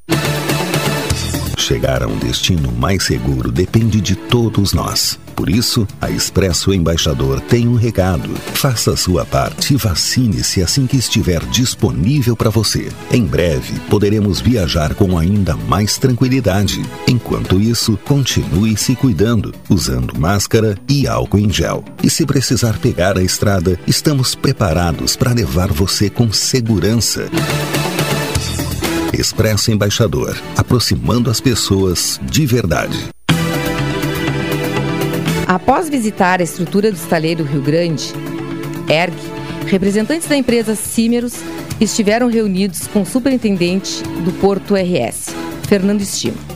[1.64, 5.18] Chegar a um destino mais seguro depende de todos nós.
[5.34, 8.30] Por isso, a Expresso Embaixador tem um recado.
[8.54, 12.92] Faça sua parte e vacine-se assim que estiver disponível para você.
[13.10, 16.82] Em breve, poderemos viajar com ainda mais tranquilidade.
[17.08, 21.82] Enquanto isso, continue se cuidando, usando máscara e álcool em gel.
[22.04, 27.30] E se precisar pegar a estrada, estamos preparados para levar você com segurança.
[29.14, 33.10] Expresso Embaixador, aproximando as pessoas de verdade.
[35.46, 38.12] Após visitar a estrutura do estaleiro Rio Grande,
[38.90, 39.16] ERG,
[39.68, 41.36] representantes da empresa Cimeros
[41.80, 45.28] estiveram reunidos com o superintendente do Porto RS,
[45.68, 46.53] Fernando Estima.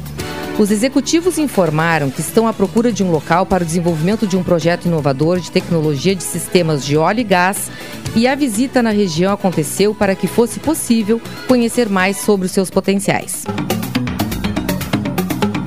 [0.59, 4.43] Os executivos informaram que estão à procura de um local para o desenvolvimento de um
[4.43, 7.69] projeto inovador de tecnologia de sistemas de óleo e gás
[8.15, 12.71] e a visita na região aconteceu para que fosse possível conhecer mais sobre os seus
[12.71, 13.43] potenciais.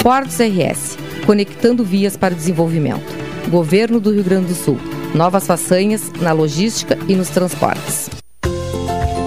[0.02, 3.14] Portos RS conectando vias para o desenvolvimento.
[3.48, 4.80] Governo do Rio Grande do Sul.
[5.14, 8.10] Novas façanhas na logística e nos transportes.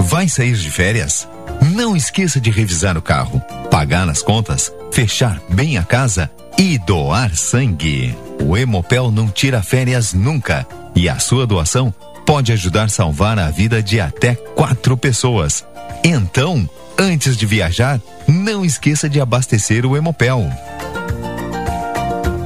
[0.02, 1.28] Vai sair de férias?
[1.74, 3.42] Não esqueça de revisar o carro,
[3.74, 8.16] pagar nas contas, fechar bem a casa e doar sangue.
[8.40, 11.92] O Hemopel não tira férias nunca e a sua doação
[12.24, 15.66] pode ajudar a salvar a vida de até quatro pessoas.
[16.04, 16.70] Então,
[17.00, 20.48] antes de viajar, não esqueça de abastecer o Hemopel.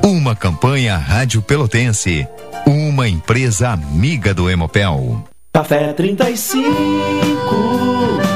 [0.02, 2.26] Uma campanha Rádio Pelotense,
[2.66, 5.26] uma empresa amiga do Hemopel.
[5.52, 8.27] Café 35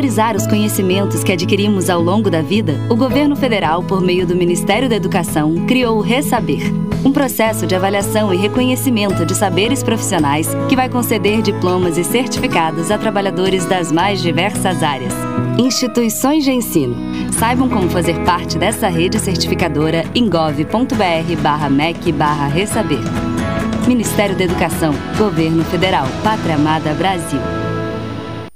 [0.00, 4.34] valorizar os conhecimentos que adquirimos ao longo da vida, o governo federal, por meio do
[4.34, 6.62] Ministério da Educação, criou o Resaber,
[7.04, 12.90] um processo de avaliação e reconhecimento de saberes profissionais que vai conceder diplomas e certificados
[12.90, 15.12] a trabalhadores das mais diversas áreas.
[15.58, 16.96] Instituições de ensino.
[17.32, 22.14] Saibam como fazer parte dessa rede certificadora em gov.br/mec
[22.54, 23.00] Resaber.
[23.86, 27.59] Ministério da Educação, Governo Federal, Pátria Amada Brasil.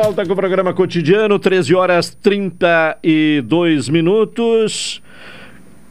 [0.00, 5.02] Volta com o programa cotidiano, 13 horas 32 minutos.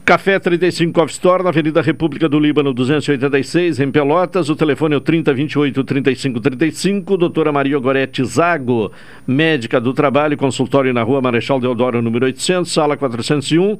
[0.02, 4.48] Café 35 Coffee Store, na Avenida República do Líbano, 286, em Pelotas.
[4.48, 7.18] O telefone é o 3028 3535.
[7.18, 8.90] Doutora Maria Gorete Zago,
[9.26, 13.78] médica do trabalho, consultório na rua Marechal Deodoro, número 800, sala 401.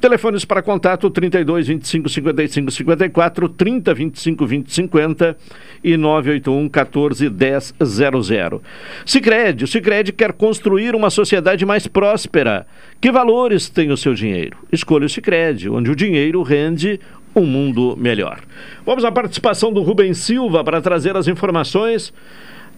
[0.00, 5.36] Telefones para contato 32 25 55 54, 30 25 20 50
[5.82, 8.62] e 981 14 10 00.
[9.04, 12.64] Sicredi, o Sicredi quer construir uma sociedade mais próspera.
[13.00, 14.58] Que valores tem o seu dinheiro?
[14.70, 17.00] Escolha o Sicredi, onde o dinheiro rende
[17.34, 18.40] um mundo melhor.
[18.86, 22.12] Vamos à participação do Rubens Silva para trazer as informações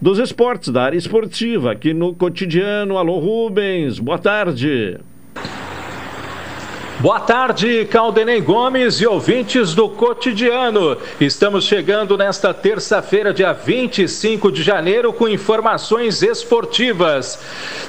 [0.01, 2.97] dos esportes, da área esportiva, aqui no cotidiano.
[2.97, 4.97] Alô, Rubens, boa tarde.
[7.01, 10.95] Boa tarde, Caldenei Gomes e ouvintes do Cotidiano.
[11.19, 17.39] Estamos chegando nesta terça-feira, dia 25 de janeiro, com informações esportivas.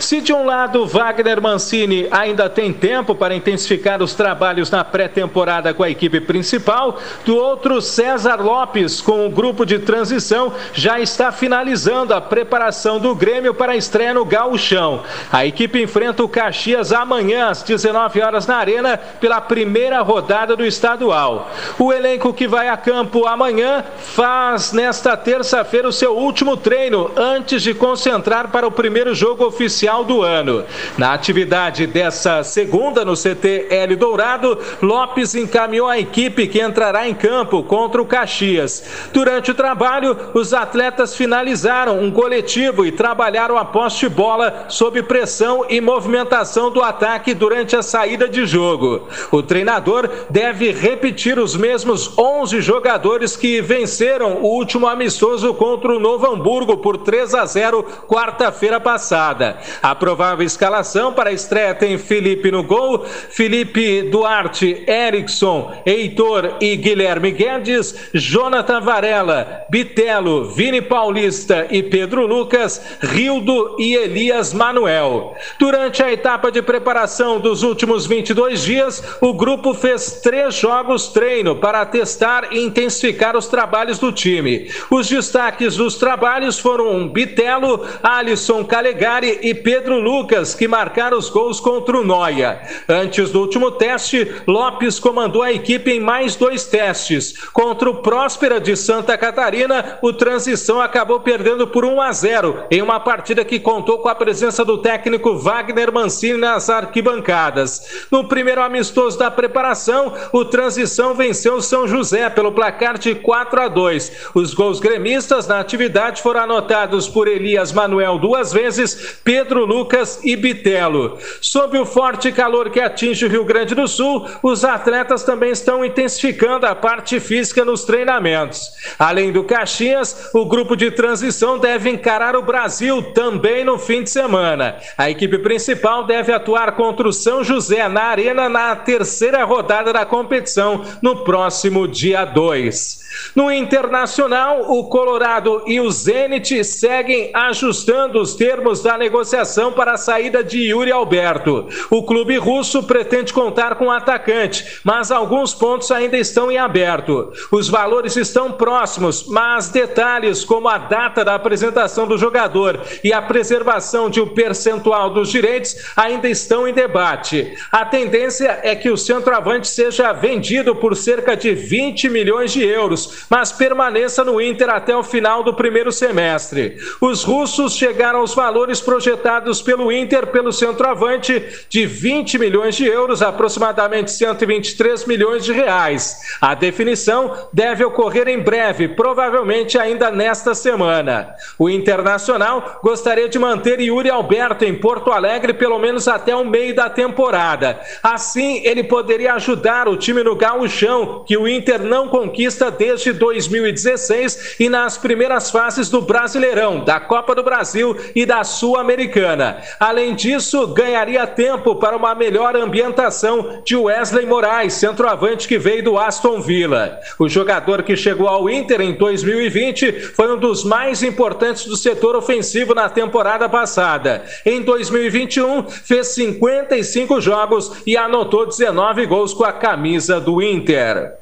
[0.01, 5.75] Se de um lado Wagner Mancini ainda tem tempo para intensificar os trabalhos na pré-temporada
[5.75, 11.31] com a equipe principal, do outro César Lopes, com o grupo de transição, já está
[11.31, 15.03] finalizando a preparação do Grêmio para a estreia no Gauchão.
[15.31, 20.65] A equipe enfrenta o Caxias amanhã às 19 horas na Arena pela primeira rodada do
[20.65, 21.51] estadual.
[21.79, 27.63] O elenco que vai a campo amanhã faz nesta terça-feira o seu último treino antes
[27.63, 30.65] de concentrar para o primeiro jogo oficial do ano.
[30.99, 37.15] Na atividade dessa segunda no CT L Dourado, Lopes encaminhou a equipe que entrará em
[37.15, 38.85] campo contra o Caxias.
[39.13, 45.65] Durante o trabalho, os atletas finalizaram um coletivo e trabalharam a poste bola sob pressão
[45.69, 48.92] e movimentação do ataque durante a saída de jogo.
[49.31, 56.01] O treinador deve repetir os mesmos 11 jogadores que venceram o último amistoso contra o
[56.01, 59.59] Novo Hamburgo por 3 a 0 quarta-feira passada.
[59.83, 66.77] A provável escalação para a estreia tem Felipe no gol, Felipe Duarte, Erickson, Heitor e
[66.77, 75.35] Guilherme Guedes, Jonathan Varela, Bitelo, Vini Paulista e Pedro Lucas, Rildo e Elias Manuel.
[75.59, 81.09] Durante a etapa de preparação dos últimos 22 dias, dias, o grupo fez três jogos
[81.09, 84.71] treino para testar e intensificar os trabalhos do time.
[84.91, 91.61] Os destaques dos trabalhos foram Bitelo, Alisson Calegari e Pedro Lucas, que marcaram os gols
[91.61, 92.63] contra o Noia.
[92.89, 97.35] Antes do último teste, Lopes comandou a equipe em mais dois testes.
[97.53, 102.81] Contra o Próspera de Santa Catarina, o Transição acabou perdendo por 1 a 0 em
[102.81, 108.07] uma partida que contou com a presença do técnico Wagner Mancini nas arquibancadas.
[108.11, 113.63] No primeiro amistoso da preparação, o Transição venceu o São José pelo placar de 4
[113.63, 114.31] a 2.
[114.35, 120.37] Os gols gremistas na atividade foram anotados por Elias Manuel duas vezes, Pedro Lucas e
[120.37, 121.19] Bitelo.
[121.41, 125.85] Sob o forte calor que atinge o Rio Grande do Sul, os atletas também estão
[125.85, 128.71] intensificando a parte física nos treinamentos.
[128.99, 134.11] Além do Caxias, o grupo de transição deve encarar o Brasil também no fim de
[134.11, 134.77] semana.
[134.97, 140.07] A equipe principal deve atuar contra o São José na Arena na terceira rodada da
[140.07, 143.02] competição no próximo dia 2.
[143.35, 149.97] No internacional, o Colorado e o Zenit seguem ajustando os termos da negociação para a
[149.97, 151.69] saída de Yuri Alberto.
[151.91, 157.33] O clube russo pretende contar com o atacante, mas alguns pontos ainda estão em aberto.
[157.51, 163.23] Os valores estão próximos, mas detalhes como a data da apresentação do jogador e a
[163.23, 167.55] preservação de um percentual dos direitos ainda estão em debate.
[167.71, 173.02] A tendência é que o centroavante seja vendido por cerca de 20 milhões de euros,
[173.29, 176.77] mas permaneça no Inter até o final do primeiro semestre.
[177.01, 183.23] Os russos chegaram aos valores projetados pelo Inter pelo centroavante de 20 milhões de euros,
[183.23, 186.19] aproximadamente 123 milhões de reais.
[186.41, 191.35] A definição deve ocorrer em breve, provavelmente ainda nesta semana.
[191.59, 196.75] O Internacional gostaria de manter Yuri Alberto em Porto Alegre pelo menos até o meio
[196.75, 197.81] da temporada.
[198.03, 204.57] Assim, ele poderia ajudar o time no gauchão, que o Inter não conquista desde 2016
[204.59, 209.59] e nas primeiras fases do Brasileirão, da Copa do Brasil e da Sul-Americana.
[209.79, 215.99] Além disso, ganharia tempo para uma melhor ambientação de Wesley Moraes, centroavante que veio do
[215.99, 216.99] Aston Villa.
[217.19, 222.17] O jogador que chegou ao Inter em 2020 foi um dos mais importantes do setor
[222.17, 224.25] ofensivo na temporada passada.
[224.45, 231.22] Em 2021, fez 55 jogos e anotou 19 gols com a camisa do Inter.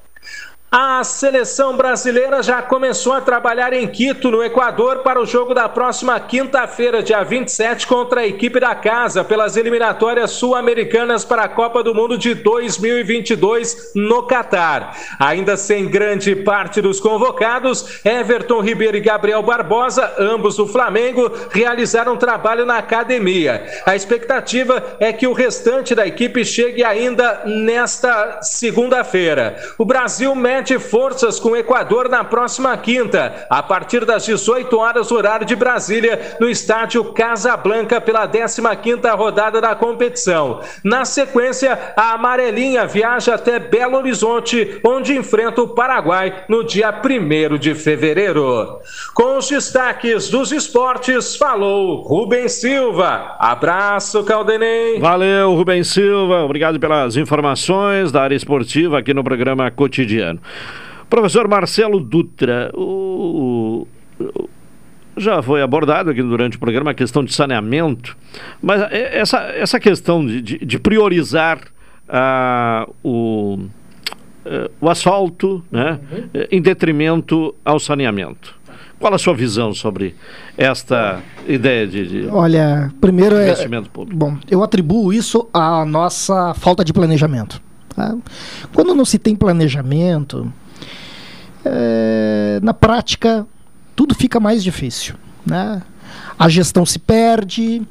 [0.72, 5.68] A seleção brasileira já começou a trabalhar em Quito, no Equador, para o jogo da
[5.68, 11.82] próxima quinta-feira, dia 27, contra a equipe da casa, pelas eliminatórias sul-americanas para a Copa
[11.82, 14.96] do Mundo de 2022 no Catar.
[15.18, 22.16] Ainda sem grande parte dos convocados, Everton Ribeiro e Gabriel Barbosa, ambos do Flamengo, realizaram
[22.16, 23.66] trabalho na academia.
[23.84, 29.56] A expectativa é que o restante da equipe chegue ainda nesta segunda-feira.
[29.76, 34.76] O Brasil mete mede forças com o Equador na próxima quinta, a partir das 18
[34.76, 40.60] horas, horário de Brasília, no estádio Casablanca, pela 15ª rodada da competição.
[40.84, 47.56] Na sequência, a amarelinha viaja até Belo Horizonte, onde enfrenta o Paraguai no dia 1
[47.56, 48.80] de fevereiro.
[49.14, 53.36] Com os destaques dos esportes, falou Rubem Silva.
[53.38, 55.00] Abraço, Caldenei.
[55.00, 56.44] Valeu, Rubem Silva.
[56.44, 60.38] Obrigado pelas informações da área esportiva aqui no programa Cotidiano.
[61.08, 63.86] Professor Marcelo Dutra, o,
[64.20, 64.48] o,
[65.16, 68.16] já foi abordado aqui durante o programa a questão de saneamento,
[68.62, 71.58] mas essa, essa questão de, de, de priorizar
[72.08, 73.58] uh, o,
[74.46, 76.44] uh, o asfalto né, uhum.
[76.50, 78.58] em detrimento ao saneamento.
[78.98, 80.14] Qual a sua visão sobre
[80.58, 84.18] esta ideia de, de Olha, primeiro é investimento é, público?
[84.18, 87.62] Bom, eu atribuo isso à nossa falta de planejamento.
[87.94, 88.16] Tá?
[88.72, 90.52] Quando não se tem planejamento,
[91.64, 93.46] é, na prática
[93.94, 95.14] tudo fica mais difícil.
[95.44, 95.82] Né?
[96.38, 97.82] A gestão se perde,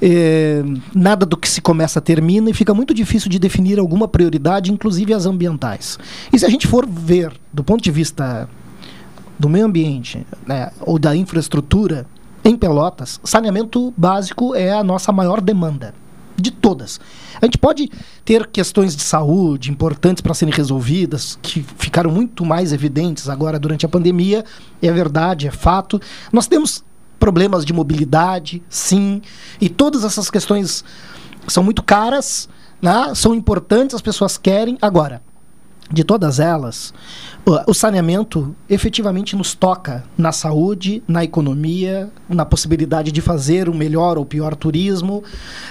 [0.00, 0.62] é,
[0.94, 5.14] nada do que se começa termina e fica muito difícil de definir alguma prioridade, inclusive
[5.14, 5.98] as ambientais.
[6.32, 8.48] E se a gente for ver do ponto de vista
[9.38, 12.06] do meio ambiente né, ou da infraestrutura
[12.42, 15.94] em Pelotas, saneamento básico é a nossa maior demanda
[16.36, 17.00] de todas.
[17.40, 17.90] A gente pode
[18.24, 23.86] ter questões de saúde importantes para serem resolvidas, que ficaram muito mais evidentes agora durante
[23.86, 24.44] a pandemia,
[24.80, 26.00] é verdade, é fato.
[26.32, 26.84] Nós temos
[27.18, 29.22] problemas de mobilidade, sim,
[29.60, 30.84] e todas essas questões
[31.48, 32.48] são muito caras,
[32.80, 33.14] né?
[33.14, 34.76] são importantes, as pessoas querem.
[34.82, 35.22] Agora,
[35.90, 36.92] de todas elas,
[37.66, 44.18] o saneamento efetivamente nos toca na saúde, na economia, na possibilidade de fazer um melhor
[44.18, 45.22] ou pior turismo,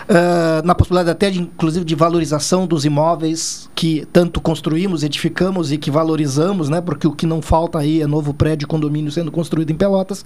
[0.09, 5.77] uh, na possibilidade até, de, inclusive, de valorização dos imóveis que tanto construímos, edificamos e
[5.77, 6.79] que valorizamos, né?
[6.79, 10.23] Porque o que não falta aí é novo prédio, condomínio sendo construído em Pelotas.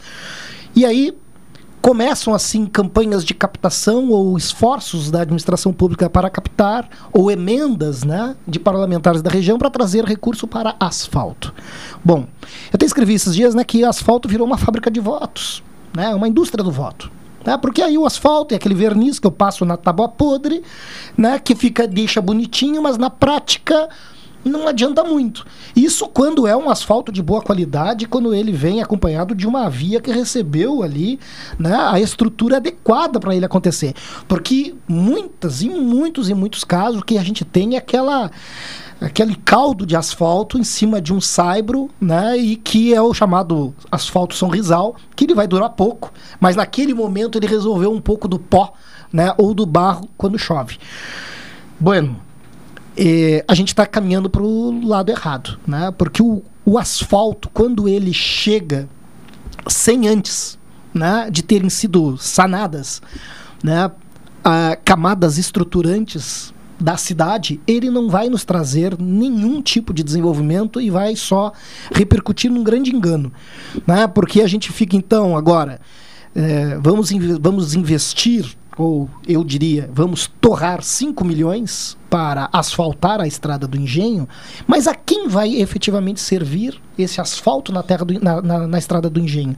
[0.76, 1.16] E aí
[1.82, 8.36] começam assim campanhas de captação ou esforços da administração pública para captar ou emendas né,
[8.48, 11.54] de parlamentares da região para trazer recurso para asfalto.
[12.04, 15.64] Bom, eu até escrevi esses dias né, que asfalto virou uma fábrica de votos,
[15.96, 17.12] né, uma indústria do voto.
[17.46, 20.62] Né, porque aí o asfalto é aquele verniz que eu passo na tábua podre,
[21.18, 23.88] né, que fica deixa bonitinho, mas na prática
[24.44, 25.45] não adianta muito.
[25.76, 29.99] Isso quando é um asfalto de boa qualidade, quando ele vem acompanhado de uma via
[29.99, 31.20] que recebeu ali
[31.57, 33.94] né, a estrutura adequada para ele acontecer.
[34.28, 38.32] Porque muitas e muitos e muitos casos que a gente tem é aquela
[39.02, 43.74] aquele caldo de asfalto em cima de um saibro, né, e que é o chamado
[43.90, 48.38] asfalto sonrisal, que ele vai durar pouco, mas naquele momento ele resolveu um pouco do
[48.38, 48.74] pó,
[49.11, 50.78] né, ou do barro quando chove.
[51.80, 52.20] Bueno,
[53.02, 55.90] é, a gente está caminhando para o lado errado, né?
[55.98, 58.90] Porque o, o asfalto, quando ele chega
[59.68, 60.60] sem antes
[60.94, 63.02] né, de terem sido sanadas
[63.64, 63.90] né,
[64.44, 70.90] a, camadas estruturantes da cidade, ele não vai nos trazer nenhum tipo de desenvolvimento e
[70.90, 71.54] vai só
[71.92, 73.32] repercutir num grande engano.
[73.88, 74.08] Né?
[74.08, 75.80] Porque a gente fica, então, agora,
[76.36, 83.68] é, vamos, vamos investir ou eu diria, vamos torrar 5 milhões para asfaltar a estrada
[83.68, 84.27] do engenho,
[84.65, 89.10] mas a quem vai efetivamente servir esse asfalto na, terra do, na, na, na estrada
[89.10, 89.56] do engenho?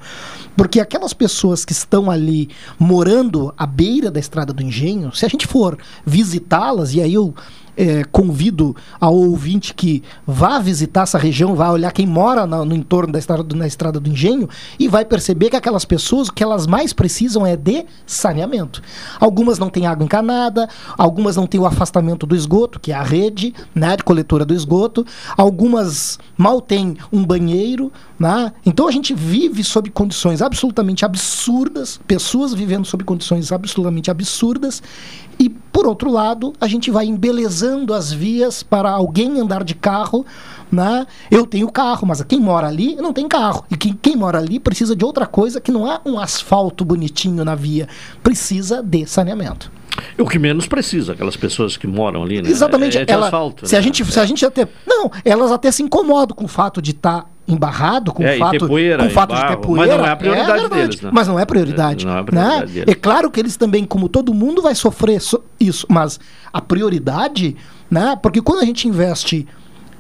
[0.55, 5.29] Porque aquelas pessoas que estão ali morando à beira da estrada do engenho, se a
[5.29, 7.33] gente for visitá-las, e aí eu
[7.75, 12.75] é, convido ao ouvinte que vá visitar essa região, vá olhar quem mora no, no
[12.75, 14.47] entorno da estrada, do, na estrada do engenho
[14.77, 18.81] e vai perceber que aquelas pessoas o que elas mais precisam é de saneamento.
[19.19, 23.03] Algumas não têm água encanada, algumas não têm o afastamento do esgoto, que é a
[23.03, 25.05] rede né, de coletora do esgoto,
[25.38, 27.91] algumas mal têm um banheiro.
[28.19, 28.51] Né?
[28.65, 34.81] Então a gente vive sob condições absolutamente absurdas, pessoas vivendo sob condições absolutamente absurdas
[35.41, 40.23] e, por outro lado, a gente vai embelezando as vias para alguém andar de carro.
[40.72, 41.07] Né?
[41.31, 43.65] Eu tenho carro, mas quem mora ali não tem carro.
[43.72, 47.43] E quem, quem mora ali precisa de outra coisa que não é um asfalto bonitinho
[47.43, 47.88] na via.
[48.22, 49.72] Precisa de saneamento.
[50.17, 52.49] O que menos precisa, aquelas pessoas que moram ali, né?
[52.49, 52.97] Exatamente.
[52.97, 53.67] É, é ela, asfalto.
[53.67, 53.79] Se, né?
[53.79, 54.67] a gente, se a gente até.
[54.85, 58.39] Não, elas até se incomodam com o fato de estar tá embarrado com é, o
[58.39, 59.87] fato, poeira, com o fato de ter poeira.
[59.87, 61.09] Mas não é a prioridade é deles, né?
[61.13, 62.05] Mas não é prioridade.
[62.05, 62.73] É, não é, prioridade né?
[62.73, 62.87] deles.
[62.87, 66.19] é claro que eles também, como todo mundo, vai sofrer so isso, mas
[66.51, 67.55] a prioridade,
[67.89, 68.17] né?
[68.21, 69.47] Porque quando a gente investe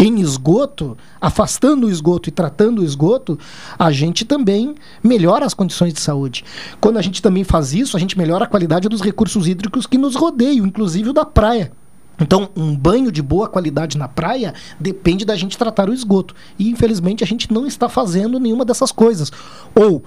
[0.03, 3.37] em esgoto, afastando o esgoto e tratando o esgoto,
[3.77, 4.73] a gente também
[5.03, 6.43] melhora as condições de saúde.
[6.79, 9.97] Quando a gente também faz isso, a gente melhora a qualidade dos recursos hídricos que
[9.97, 11.71] nos rodeiam, inclusive o da praia.
[12.19, 16.35] Então, um banho de boa qualidade na praia depende da gente tratar o esgoto.
[16.57, 19.31] E, infelizmente, a gente não está fazendo nenhuma dessas coisas.
[19.73, 20.03] Ou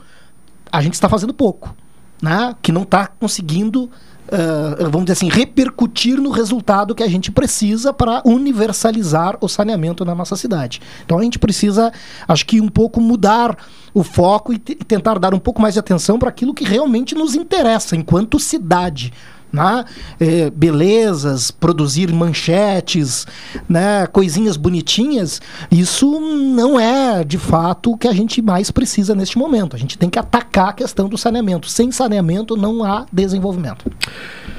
[0.71, 1.75] a gente está fazendo pouco,
[2.23, 2.55] né?
[2.63, 3.91] que não está conseguindo,
[4.29, 10.05] uh, vamos dizer assim, repercutir no resultado que a gente precisa para universalizar o saneamento
[10.05, 10.81] na nossa cidade.
[11.05, 11.93] Então, a gente precisa,
[12.27, 13.57] acho que, um pouco mudar
[13.93, 17.35] o foco e, tentar dar um pouco mais de atenção para aquilo que realmente nos
[17.35, 19.13] interessa enquanto cidade
[19.55, 19.85] né?
[20.19, 23.27] É, belezas, produzir manchetes,
[23.69, 24.07] né?
[24.09, 25.41] coisinhas bonitinhas,
[25.71, 29.77] isso não é de fato o que a gente mais precisa neste momento.
[29.77, 31.69] A gente tem que atacar a questão do saneamento.
[31.69, 33.91] Sem saneamento não há desenvolvimento.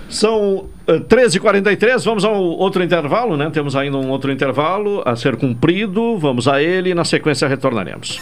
[0.07, 3.49] São uh, eh, 13h43, vamos ao outro intervalo, né?
[3.51, 6.17] Temos ainda um outro intervalo a ser cumprido.
[6.17, 8.21] Vamos a ele e na sequência retornaremos.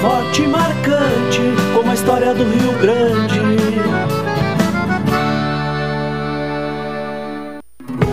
[0.00, 1.40] Forte e marcante
[2.44, 3.40] Rio Grande.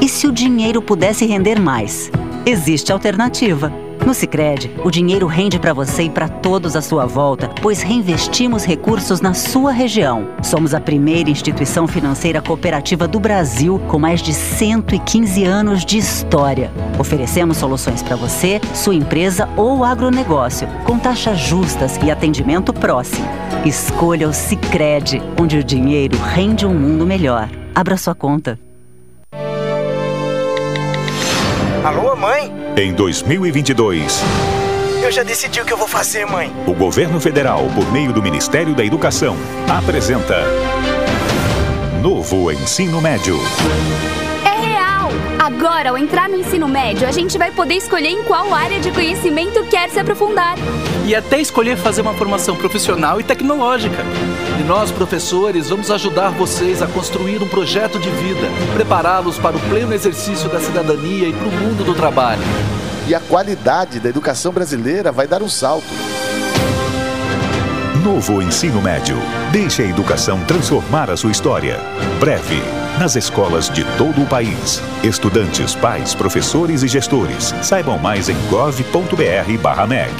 [0.02, 2.12] E se o dinheiro pudesse render mais?
[2.46, 3.72] Existe alternativa.
[4.04, 8.66] No Sicredi, o dinheiro rende para você e para todos à sua volta, pois reinvestimos
[8.66, 10.28] recursos na sua região.
[10.42, 16.72] Somos a primeira instituição financeira cooperativa do Brasil com mais de 115 anos de história.
[17.00, 23.28] Oferecemos soluções para você, sua empresa ou agronegócio, com taxas justas e atendimento próximo.
[23.64, 27.48] Escolha o Sicredi, onde o dinheiro rende um mundo melhor.
[27.76, 28.71] Abra sua conta.
[31.84, 32.52] Alô, mãe?
[32.78, 34.22] Em 2022,
[35.04, 36.52] Eu já decidi o que eu vou fazer, mãe.
[36.68, 39.36] o governo federal, por meio do Ministério da Educação,
[39.68, 40.44] apresenta
[42.02, 43.36] Novo Ensino Médio.
[45.42, 48.92] Agora, ao entrar no ensino médio, a gente vai poder escolher em qual área de
[48.92, 50.56] conhecimento quer se aprofundar.
[51.04, 54.04] e até escolher fazer uma formação profissional e tecnológica.
[54.60, 59.60] E nós, professores, vamos ajudar vocês a construir um projeto de vida, prepará-los para o
[59.62, 62.44] pleno exercício da cidadania e para o mundo do trabalho.
[63.08, 65.88] E a qualidade da educação brasileira vai dar um salto.
[68.04, 69.18] Novo Ensino Médio.
[69.52, 71.80] Deixe a educação transformar a sua história.
[72.20, 72.62] Breve,
[73.00, 74.82] nas escolas de todo o país.
[75.04, 77.54] Estudantes, pais, professores e gestores.
[77.62, 80.14] Saibam mais em gov.br/mec.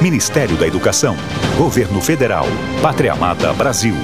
[0.00, 1.16] Ministério da Educação.
[1.56, 2.46] Governo Federal.
[2.82, 3.94] Pátria Amada Brasil.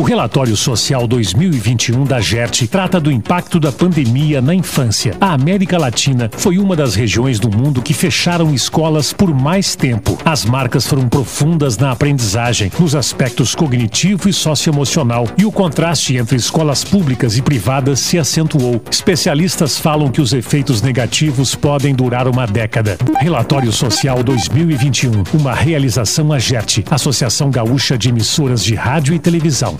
[0.00, 5.14] O relatório social 2021 da GERT trata do impacto da pandemia na infância.
[5.20, 10.16] A América Latina foi uma das regiões do mundo que fecharam escolas por mais tempo.
[10.24, 16.38] As marcas foram profundas na aprendizagem, nos aspectos cognitivo e socioemocional, e o contraste entre
[16.38, 18.82] escolas públicas e privadas se acentuou.
[18.90, 22.96] Especialistas falam que os efeitos negativos podem durar uma década.
[23.18, 29.76] Relatório Social 2021, uma realização AGERT, Associação Gaúcha de Emissoras de Rádio e Televisão.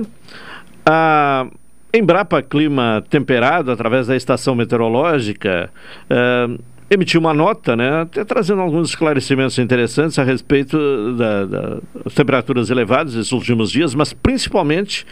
[0.86, 1.48] A
[1.92, 5.70] Embrapa Clima Temperado, através da estação meteorológica,
[6.10, 6.48] eh,
[6.90, 10.78] emitiu uma nota, né, até trazendo alguns esclarecimentos interessantes a respeito
[11.14, 15.06] da- da- das temperaturas elevadas nesses últimos dias, mas principalmente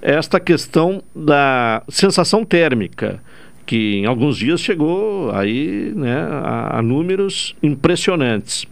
[0.00, 3.20] esta questão da sensação térmica
[3.68, 8.64] que em alguns dias chegou aí né, a, a números impressionantes.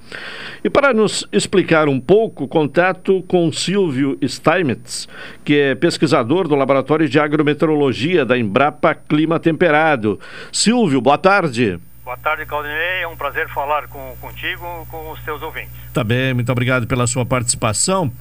[0.65, 5.07] E para nos explicar um pouco, contato com Silvio Steinmetz,
[5.45, 10.19] que é pesquisador do Laboratório de Agrometeorologia da Embrapa Clima Temperado.
[10.51, 11.79] Silvio, boa tarde.
[12.07, 13.03] Boa tarde, Claudinei.
[13.03, 15.73] É um prazer falar com, contigo com os teus ouvintes.
[15.93, 18.13] Tá bem, muito obrigado pela sua participação.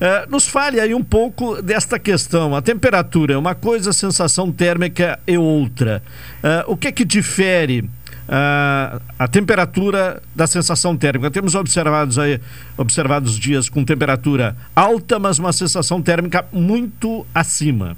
[0.00, 2.54] Eh, nos fale aí um pouco desta questão.
[2.54, 6.00] A temperatura é uma coisa, a sensação térmica é outra.
[6.44, 7.90] Eh, o que é que difere
[8.28, 11.28] ah, a temperatura da sensação térmica?
[11.28, 12.40] Temos observados aí,
[12.78, 17.96] observados dias com temperatura alta, mas uma sensação térmica muito acima.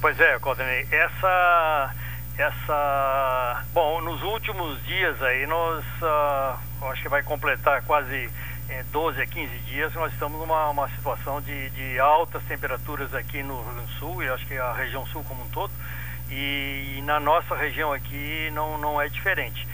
[0.00, 0.86] Pois é, Claudinei.
[0.92, 1.92] Essa,
[2.38, 3.64] essa...
[3.72, 5.84] Bom, nos últimos dias aí, nós...
[6.80, 8.30] eu acho que vai completar quase
[8.68, 13.42] eh, 12 a 15 dias, nós estamos numa uma situação de, de altas temperaturas aqui
[13.42, 15.72] no Rio Grande do Sul, e acho que a região sul como um todo.
[16.28, 19.66] E, na nossa região aqui não, não é diferente.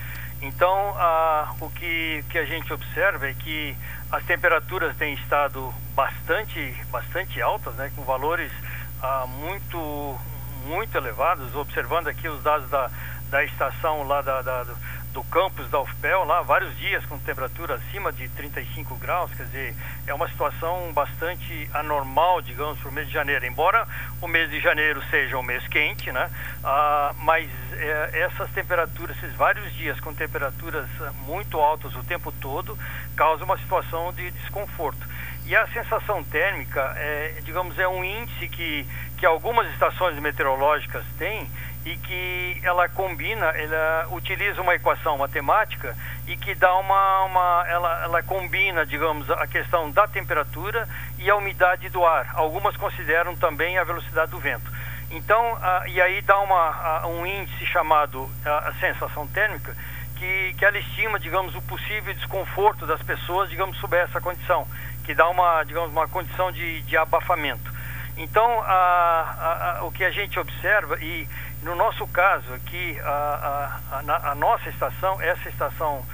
[0.43, 3.77] Então, ah, o que, que a gente observa é que
[4.11, 8.53] as temperaturas têm estado bastante, bastante altas, né, com valores
[9.01, 10.19] ah, muito,
[10.63, 11.55] muito elevados.
[11.55, 12.91] Observando aqui os dados da,
[13.31, 14.77] da estação lá da, da- do,
[15.13, 19.75] do campus da UFPEL lá, vários dias com temperatura acima de 35 graus, quer dizer,
[20.07, 23.45] é uma situação bastante anormal, digamos, para o mês de janeiro.
[23.45, 23.87] Embora
[24.23, 26.31] o mês de janeiro seja um mês quente, né?
[26.65, 30.89] Ah, mas é, essas temperaturas, esses vários dias com temperaturas
[31.27, 32.79] muito altas o tempo todo,
[33.15, 35.07] causam uma situação de desconforto.
[35.45, 38.87] E a sensação térmica, é, digamos, é um índice que,
[39.23, 41.49] que algumas estações meteorológicas têm
[41.87, 45.97] e que ela combina, ela utiliza uma equação matemática
[46.27, 50.89] e que dá uma, uma ela, ela combina, digamos, a questão da temperatura
[51.19, 52.33] e a umidade do ar.
[52.35, 54.69] Algumas consideram também a velocidade do vento.
[55.09, 59.73] Então, e aí dá uma, um índice chamado a sensação térmica,
[60.17, 64.67] que, que ela estima, digamos, o possível desconforto das pessoas, digamos, sob essa condição,
[65.05, 67.82] que dá uma, digamos, uma condição de, de abafamento.
[68.17, 71.27] Então, a, a, o que a gente observa, e
[71.63, 73.81] no nosso caso aqui, a,
[74.25, 76.05] a nossa estação, essa estação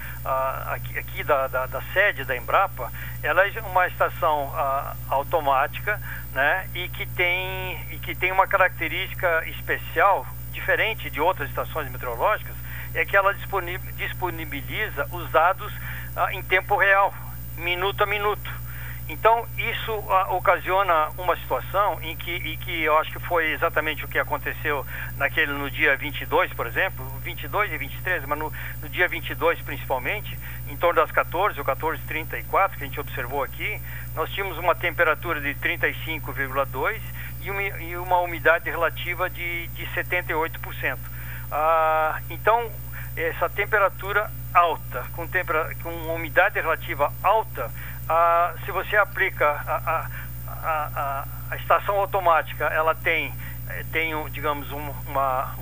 [0.66, 2.92] aqui, aqui da, da, da, sede da Embrapa,
[3.22, 4.52] ela é uma estação
[5.08, 6.00] automática
[6.32, 12.54] né, e, que tem, e que tem uma característica especial, diferente de outras estações meteorológicas,
[12.94, 13.34] é que ela
[13.96, 15.72] disponibiliza os dados
[16.32, 17.12] em tempo real,
[17.56, 18.67] minuto a minuto.
[19.08, 24.04] Então, isso ah, ocasiona uma situação em que, em que eu acho que foi exatamente
[24.04, 24.84] o que aconteceu
[25.16, 28.52] naquele, no dia 22, por exemplo, 22 e 23, mas no,
[28.82, 33.80] no dia 22 principalmente, em torno das 14 ou 14h34, que a gente observou aqui,
[34.14, 37.00] nós tínhamos uma temperatura de 35,2
[37.40, 40.98] e uma, e uma umidade relativa de, de 78%.
[41.50, 42.70] Ah, então,
[43.16, 47.70] essa temperatura alta, com, tempera com umidade relativa alta,
[48.08, 50.06] ah, se você aplica a, a,
[50.46, 53.32] a, a, estação automática, ela tem,
[53.68, 55.54] eh, tem digamos, um, uma,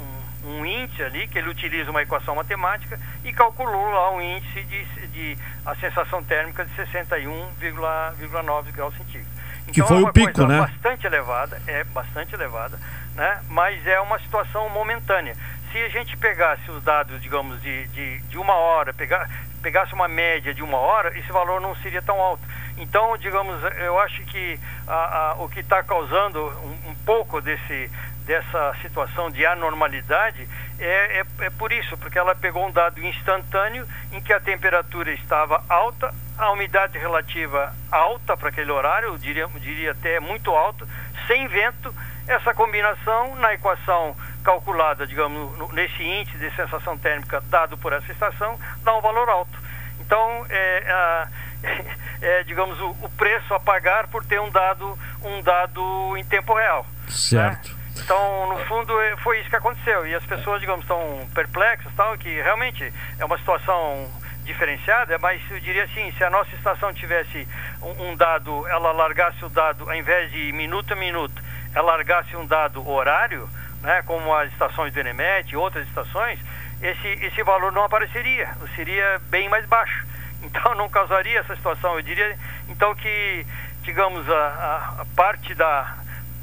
[0.44, 4.62] um, um, índice ali, que ele utiliza uma equação matemática e calculou lá um índice
[4.62, 9.36] de, de a sensação térmica de 61,9 graus centígrados.
[9.68, 10.60] Então, que foi é o pico, né?
[10.60, 12.78] bastante elevada, é bastante elevada,
[13.16, 13.42] né?
[13.48, 15.34] mas é uma situação momentânea
[15.76, 19.28] se a gente pegasse os dados, digamos, de, de, de uma hora, pegar,
[19.66, 22.40] pegasse uma média de uma hora, esse valor não seria tão alto.
[22.76, 24.92] Então, digamos, eu acho que a,
[25.32, 27.90] a, o que está causando um, um, pouco desse,
[28.24, 30.48] dessa situação de anormalidade
[30.78, 35.10] é, é, é, por isso, porque ela pegou um dado instantâneo em que a temperatura
[35.10, 40.52] estava alta, a umidade relativa alta para aquele horário, eu diria, eu diria até muito
[40.52, 40.86] alta,
[41.26, 41.92] sem vento.
[42.26, 48.58] Essa combinação na equação calculada, digamos, nesse índice de sensação térmica dado por essa estação,
[48.82, 49.58] dá um valor alto.
[50.00, 51.28] Então, é,
[51.62, 51.86] é,
[52.40, 56.54] é digamos, o, o, preço a pagar por ter um dado, um dado em tempo
[56.54, 56.86] real.
[57.08, 57.70] Certo.
[57.70, 57.76] Né?
[57.98, 60.06] Então, no fundo, é, foi isso que aconteceu.
[60.06, 64.08] E as pessoas, digamos, estão perplexas, tal, que realmente é uma situação
[64.44, 67.46] diferenciada, mas eu diria assim, se a nossa estação tivesse
[67.82, 71.42] um, um dado, ela largasse o dado, ao invés de minuto a minuto,
[71.76, 73.46] ela largasse um dado horário,
[73.82, 76.40] né, como as estações do Enemet e outras estações,
[76.80, 80.04] esse, esse valor não apareceria, seria bem mais baixo.
[80.42, 81.96] Então não causaria essa situação.
[81.96, 82.38] Eu diria
[82.68, 83.44] então que,
[83.82, 85.96] digamos, a, a parte da,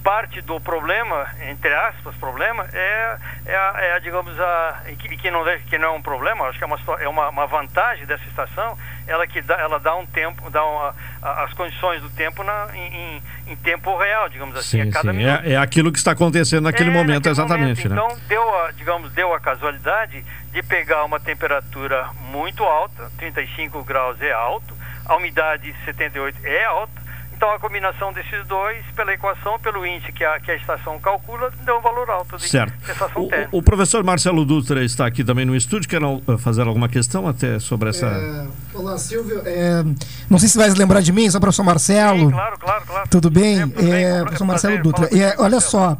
[0.03, 5.31] parte do problema, entre aspas, problema, é, é, a, é a, digamos, a, que, que,
[5.31, 8.23] não, que não é um problema, acho que é uma, é uma, uma vantagem dessa
[8.25, 8.77] estação,
[9.07, 13.21] ela que dá, ela dá um tempo, dá uma, as condições do tempo na, em,
[13.47, 15.17] em, tempo real, digamos assim, sim, a cada sim.
[15.17, 15.45] minuto.
[15.45, 17.87] É, é aquilo que está acontecendo naquele é, momento, naquele exatamente.
[17.87, 18.09] Momento.
[18.09, 18.15] Né?
[18.15, 24.21] Então, deu a, digamos, deu a casualidade de pegar uma temperatura muito alta, 35 graus
[24.21, 24.75] é alto,
[25.05, 27.02] a umidade 78 é alta,
[27.43, 31.51] então a combinação desses dois, pela equação, pelo índice que a, que a estação calcula,
[31.65, 32.73] deu um valor alto de certo.
[32.85, 33.49] sensação térmica.
[33.51, 37.27] O, o, professor Marcelo Dutra está aqui também no estúdio, quer eh, fazer alguma questão
[37.27, 38.05] até sobre essa...
[38.05, 39.41] É, olá, Silvio.
[39.45, 39.83] É,
[40.29, 42.27] não sei se vai lembrar de mim, sou o professor Marcelo.
[42.27, 43.09] Sim, claro, claro, claro.
[43.09, 43.59] Tudo bem?
[43.59, 45.09] É, bem, professor Marcelo Dutra.
[45.11, 45.97] É, olha só,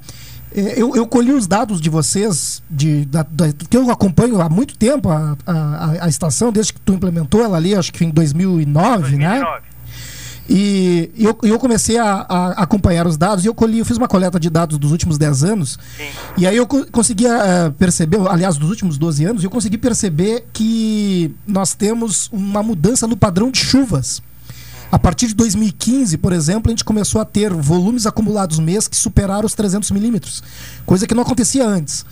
[0.56, 4.48] é, eu, eu, colhi os dados de vocês, de, da, da, que eu acompanho há
[4.48, 8.10] muito tempo a, a, a, estação, desde que tu implementou ela ali, acho que em
[8.10, 9.20] 2009, 2009.
[9.20, 9.73] né?
[10.50, 14.08] E eu, eu comecei a, a, acompanhar os dados e eu colhi, eu fiz uma
[14.08, 15.80] coleta de dados dos últimos 10 anos.
[15.98, 16.10] Sim.
[16.38, 20.46] E aí eu co conseguia uh, perceber, aliás, dos últimos 12 anos, eu consegui perceber
[20.52, 24.22] que nós temos uma mudança no padrão de chuvas.
[24.92, 28.96] A partir de 2015, por exemplo, a gente começou a ter volumes acumulados mês que
[28.96, 30.44] superaram os 300 milímetros,
[30.86, 32.06] coisa que não acontecia antes.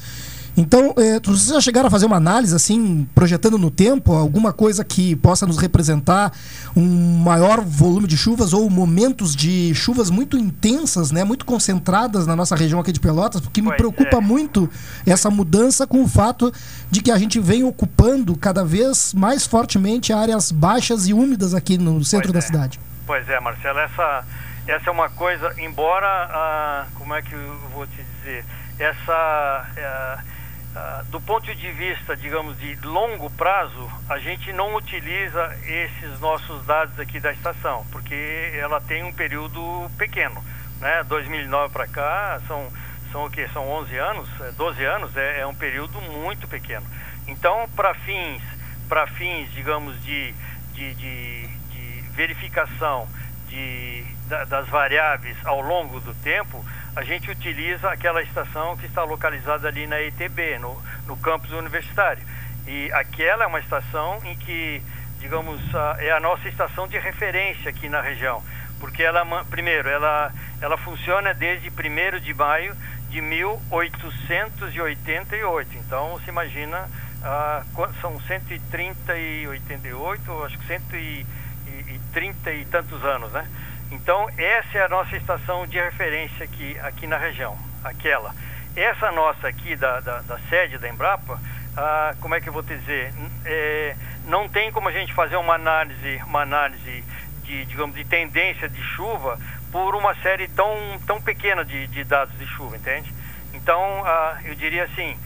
[0.55, 4.83] Então, é, vocês já chegaram a fazer uma análise, assim, projetando no tempo, alguma coisa
[4.83, 6.31] que possa nos representar
[6.75, 12.35] um maior volume de chuvas ou momentos de chuvas muito intensas, né, muito concentradas na
[12.35, 14.21] nossa região aqui de Pelotas, porque me Pois preocupa é.
[14.21, 14.69] muito
[15.05, 16.51] essa mudança com o fato
[16.89, 21.77] de que a gente vem ocupando cada vez mais fortemente áreas baixas e úmidas aqui
[21.77, 22.79] no centro da cidade.
[23.07, 24.23] Pois é, Marcelo, essa,
[24.67, 28.45] essa é uma coisa, embora, ah, como é que eu vou te dizer,
[28.79, 30.17] essa, eh,
[30.75, 36.65] ah, do ponto de vista, digamos, de longo prazo, a gente não utiliza esses nossos
[36.65, 40.43] dados aqui da estação, porque ela tem um período pequeno,
[40.79, 41.03] né?
[41.03, 42.71] 2009 para cá são
[43.11, 46.85] são o que são 11 anos, eh, 12 anos é, é um período muito pequeno.
[47.27, 48.41] Então, para fins
[48.91, 50.33] para fins, digamos, de,
[50.73, 53.07] de, de, de verificação
[53.47, 59.03] de, da- das variáveis ao longo do tempo, a gente utiliza aquela estação que está
[59.03, 62.23] localizada ali na ETB, no, no campus universitário.
[62.65, 64.81] E aquela é uma estação em que,
[65.19, 65.59] digamos,
[65.99, 68.41] é a nossa estação de referência aqui na região.
[68.79, 70.31] Porque ela, primeiro, ela,
[70.61, 72.75] ela funciona desde 1 de maio
[73.09, 75.77] de 1888.
[75.77, 76.89] Então, se imagina,
[77.23, 77.63] ah,
[77.99, 83.45] são 130 e 88, acho que 130 e tantos anos, né?
[83.91, 88.33] Então, essa é a nossa estação de referência aqui, aqui na região, aquela.
[88.75, 91.37] Essa nossa aqui, da, da, da sede da Embrapa,
[91.75, 93.13] ah, como é que eu vou te dizer?
[93.45, 93.95] É,
[94.25, 97.03] não tem como a gente fazer uma análise, uma análise
[97.43, 99.37] de, digamos, de tendência de chuva
[99.71, 103.13] por uma série tão, tão pequena de, de dados de chuva, entende?
[103.53, 105.17] Então, ah, eu diria assim,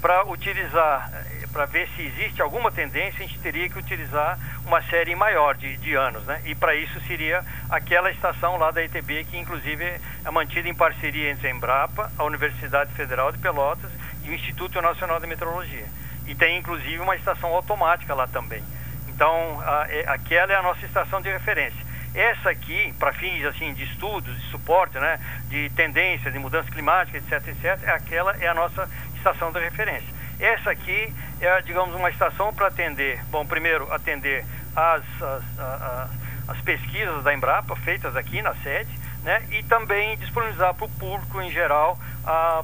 [0.00, 1.10] para utilizar,
[1.52, 5.76] para ver se existe alguma tendência, a gente teria que utilizar uma série maior de,
[5.78, 6.40] de anos, né?
[6.44, 11.30] E para isso seria aquela estação lá da ETB, que inclusive é mantida em parceria
[11.30, 13.90] entre a Embrapa, a Universidade Federal de Pelotas
[14.24, 15.86] e o Instituto Nacional de Meteorologia.
[16.26, 18.62] E tem inclusive uma estação automática lá também.
[19.08, 21.90] Então, a- é- aquela é a nossa estação de referência.
[22.14, 25.18] Essa aqui, para fins assim de estudos, de suporte, né,
[25.48, 30.19] de tendência, de mudança climática, etc, etc, é aquela é a nossa estação de referência.
[30.40, 34.44] Essa aqui é, digamos, uma estação para atender, bom, primeiro atender
[34.76, 36.10] as, as,
[36.48, 38.90] as pesquisas da Embrapa feitas aqui na sede,
[39.22, 41.98] né, e também disponibilizar para o público em geral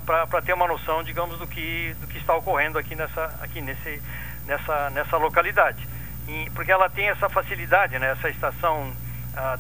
[0.05, 4.03] para ter uma noção, digamos, do que, do que está ocorrendo aqui nessa, aqui nesse,
[4.47, 5.87] nessa, nessa localidade.
[6.29, 8.11] E- porque ela tem essa facilidade, né?
[8.13, 8.93] Essa estação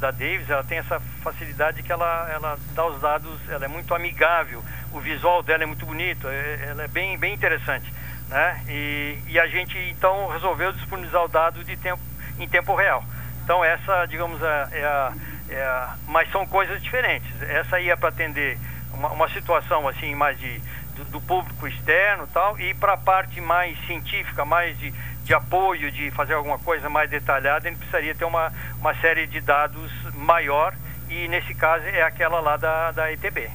[0.00, 3.94] da Davis, ela tem essa facilidade que ela, ela dá os dados, ela é muito
[3.94, 7.92] amigável, o visual dela é muito bonito, é- ela é bem, bem interessante,
[8.28, 8.62] né?
[8.68, 12.02] E, e a gente então resolveu disponibilizar o dado de tempo,
[12.38, 13.04] em tempo real.
[13.44, 15.12] Então essa, digamos, é, é a,
[15.48, 17.30] é a- mas são coisas diferentes.
[17.42, 18.58] Essa aí é para atender
[18.92, 20.60] uma, uma situação assim mais de
[20.96, 24.90] do, do público externo e tal e para a parte mais científica, mais de,
[25.24, 28.50] de apoio, de fazer alguma coisa mais detalhada, ele precisaria ter uma,
[28.80, 30.74] uma série de dados maior
[31.10, 33.50] e nesse caso é aquela lá da, da ETB.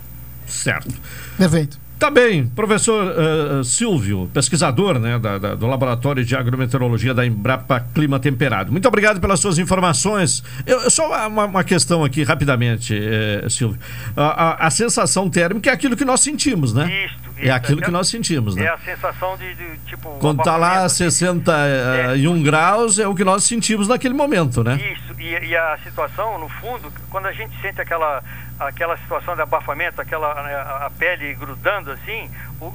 [0.46, 0.88] Certo.
[1.36, 1.81] Perfeito.
[2.02, 7.80] Tá bem, professor eh, Silvio, pesquisador né, da- da- do Laboratório de Agrometeorologia da Embrapa
[7.94, 8.72] Clima Temperado.
[8.72, 10.44] Muito obrigado pelas suas informações.
[10.66, 13.80] Eu, só uma, uma questão aqui, rapidamente, eh, Silvio.
[14.18, 14.24] A,
[14.64, 17.08] a- a sensação térmica é aquilo que nós sentimos, né?
[17.38, 18.66] é aquilo que nós sentimos, né?
[18.66, 23.24] É a sensação de, de, tipo Quando tá lá a 61 graus, é o que
[23.24, 24.80] nós sentimos naquele momento, né?
[24.94, 28.24] Isso, e, e a situação, no fundo, quando a gente sente aquela,
[28.68, 32.30] aquela situação de abafamento, aquela né, a, pele grudando assim,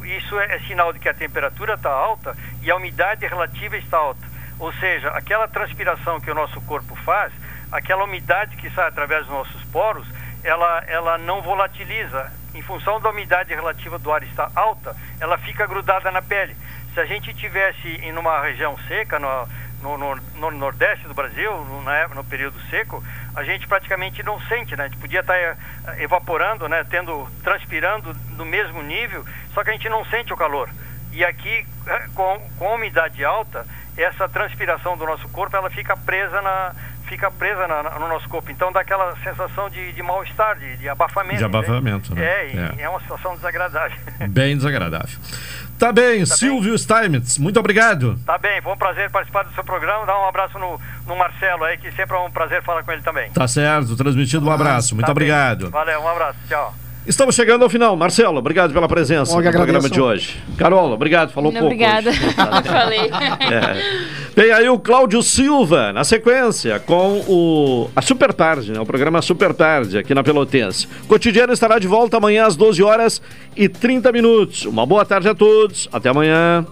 [0.04, 3.96] isso é, é sinal de que a temperatura está alta e a umidade relativa está
[3.96, 4.26] alta.
[4.58, 7.32] Ou seja, aquela transpiração que o nosso corpo faz,
[7.70, 10.06] aquela umidade que sai através dos nossos poros,
[10.42, 12.32] ela, ela não volatiliza.
[12.54, 16.56] Em função da umidade relativa do ar estar alta, ela fica grudada na pele.
[16.94, 19.28] Se a gente tivesse em uma região seca, no,
[19.82, 23.02] no, no- no nordeste do Brasil, no, na no período seco,
[23.34, 24.84] a gente praticamente não sente, né?
[24.84, 25.56] A gente podia estar eh,
[25.98, 26.84] evaporando, né?
[26.88, 29.24] Tendo, transpirando no mesmo nível,
[29.54, 30.68] só que a gente não sente o calor.
[31.12, 33.66] E aqui, eh, com, com a umidade alta,
[33.96, 36.74] essa transpiração do nosso corpo, ela fica presa na
[37.06, 38.50] fica presa na- no nosso corpo.
[38.50, 41.38] Então dá aquela sensação de, de mal-estar, de, de abafamento.
[41.38, 42.20] De abafamento, né?
[42.20, 42.26] né?
[42.26, 42.82] É, É.
[42.82, 43.96] é uma situação desagradável.
[44.28, 45.16] Bem desagradável.
[45.78, 48.18] Tá bem, Silvio Steinmetz, muito obrigado.
[48.24, 50.06] Tá bem, foi um prazer participar do seu programa.
[50.06, 53.02] Dá um abraço no, no Marcelo aí, que sempre é um prazer falar com ele
[53.02, 53.30] também.
[53.30, 54.94] Tá certo, transmitido um abraço.
[54.94, 55.24] Muito Tá bem.
[55.26, 55.70] obrigado.
[55.70, 56.74] Valeu, um abraço, tchau.
[57.06, 57.96] Estamos chegando ao final.
[57.96, 59.94] Marcelo, obrigado pela presença Eu no que programa agradeço.
[59.94, 60.36] de hoje.
[60.58, 61.30] Carol, obrigado.
[61.32, 61.66] Falou pouco.
[61.66, 62.10] Obrigada.
[62.10, 62.20] hoje.
[62.66, 63.10] Falei.
[63.46, 64.16] É.
[64.34, 68.80] Tem aí o Cláudio Silva, na sequência, com o a Super Tarde, né?
[68.80, 70.86] O programa Super Tarde, aqui na Pelotense.
[71.04, 73.22] O cotidiano estará de volta amanhã às 12 horas
[73.56, 74.64] e 30 minutos.
[74.66, 75.88] Uma boa tarde a todos.
[75.92, 76.66] Até amanhã.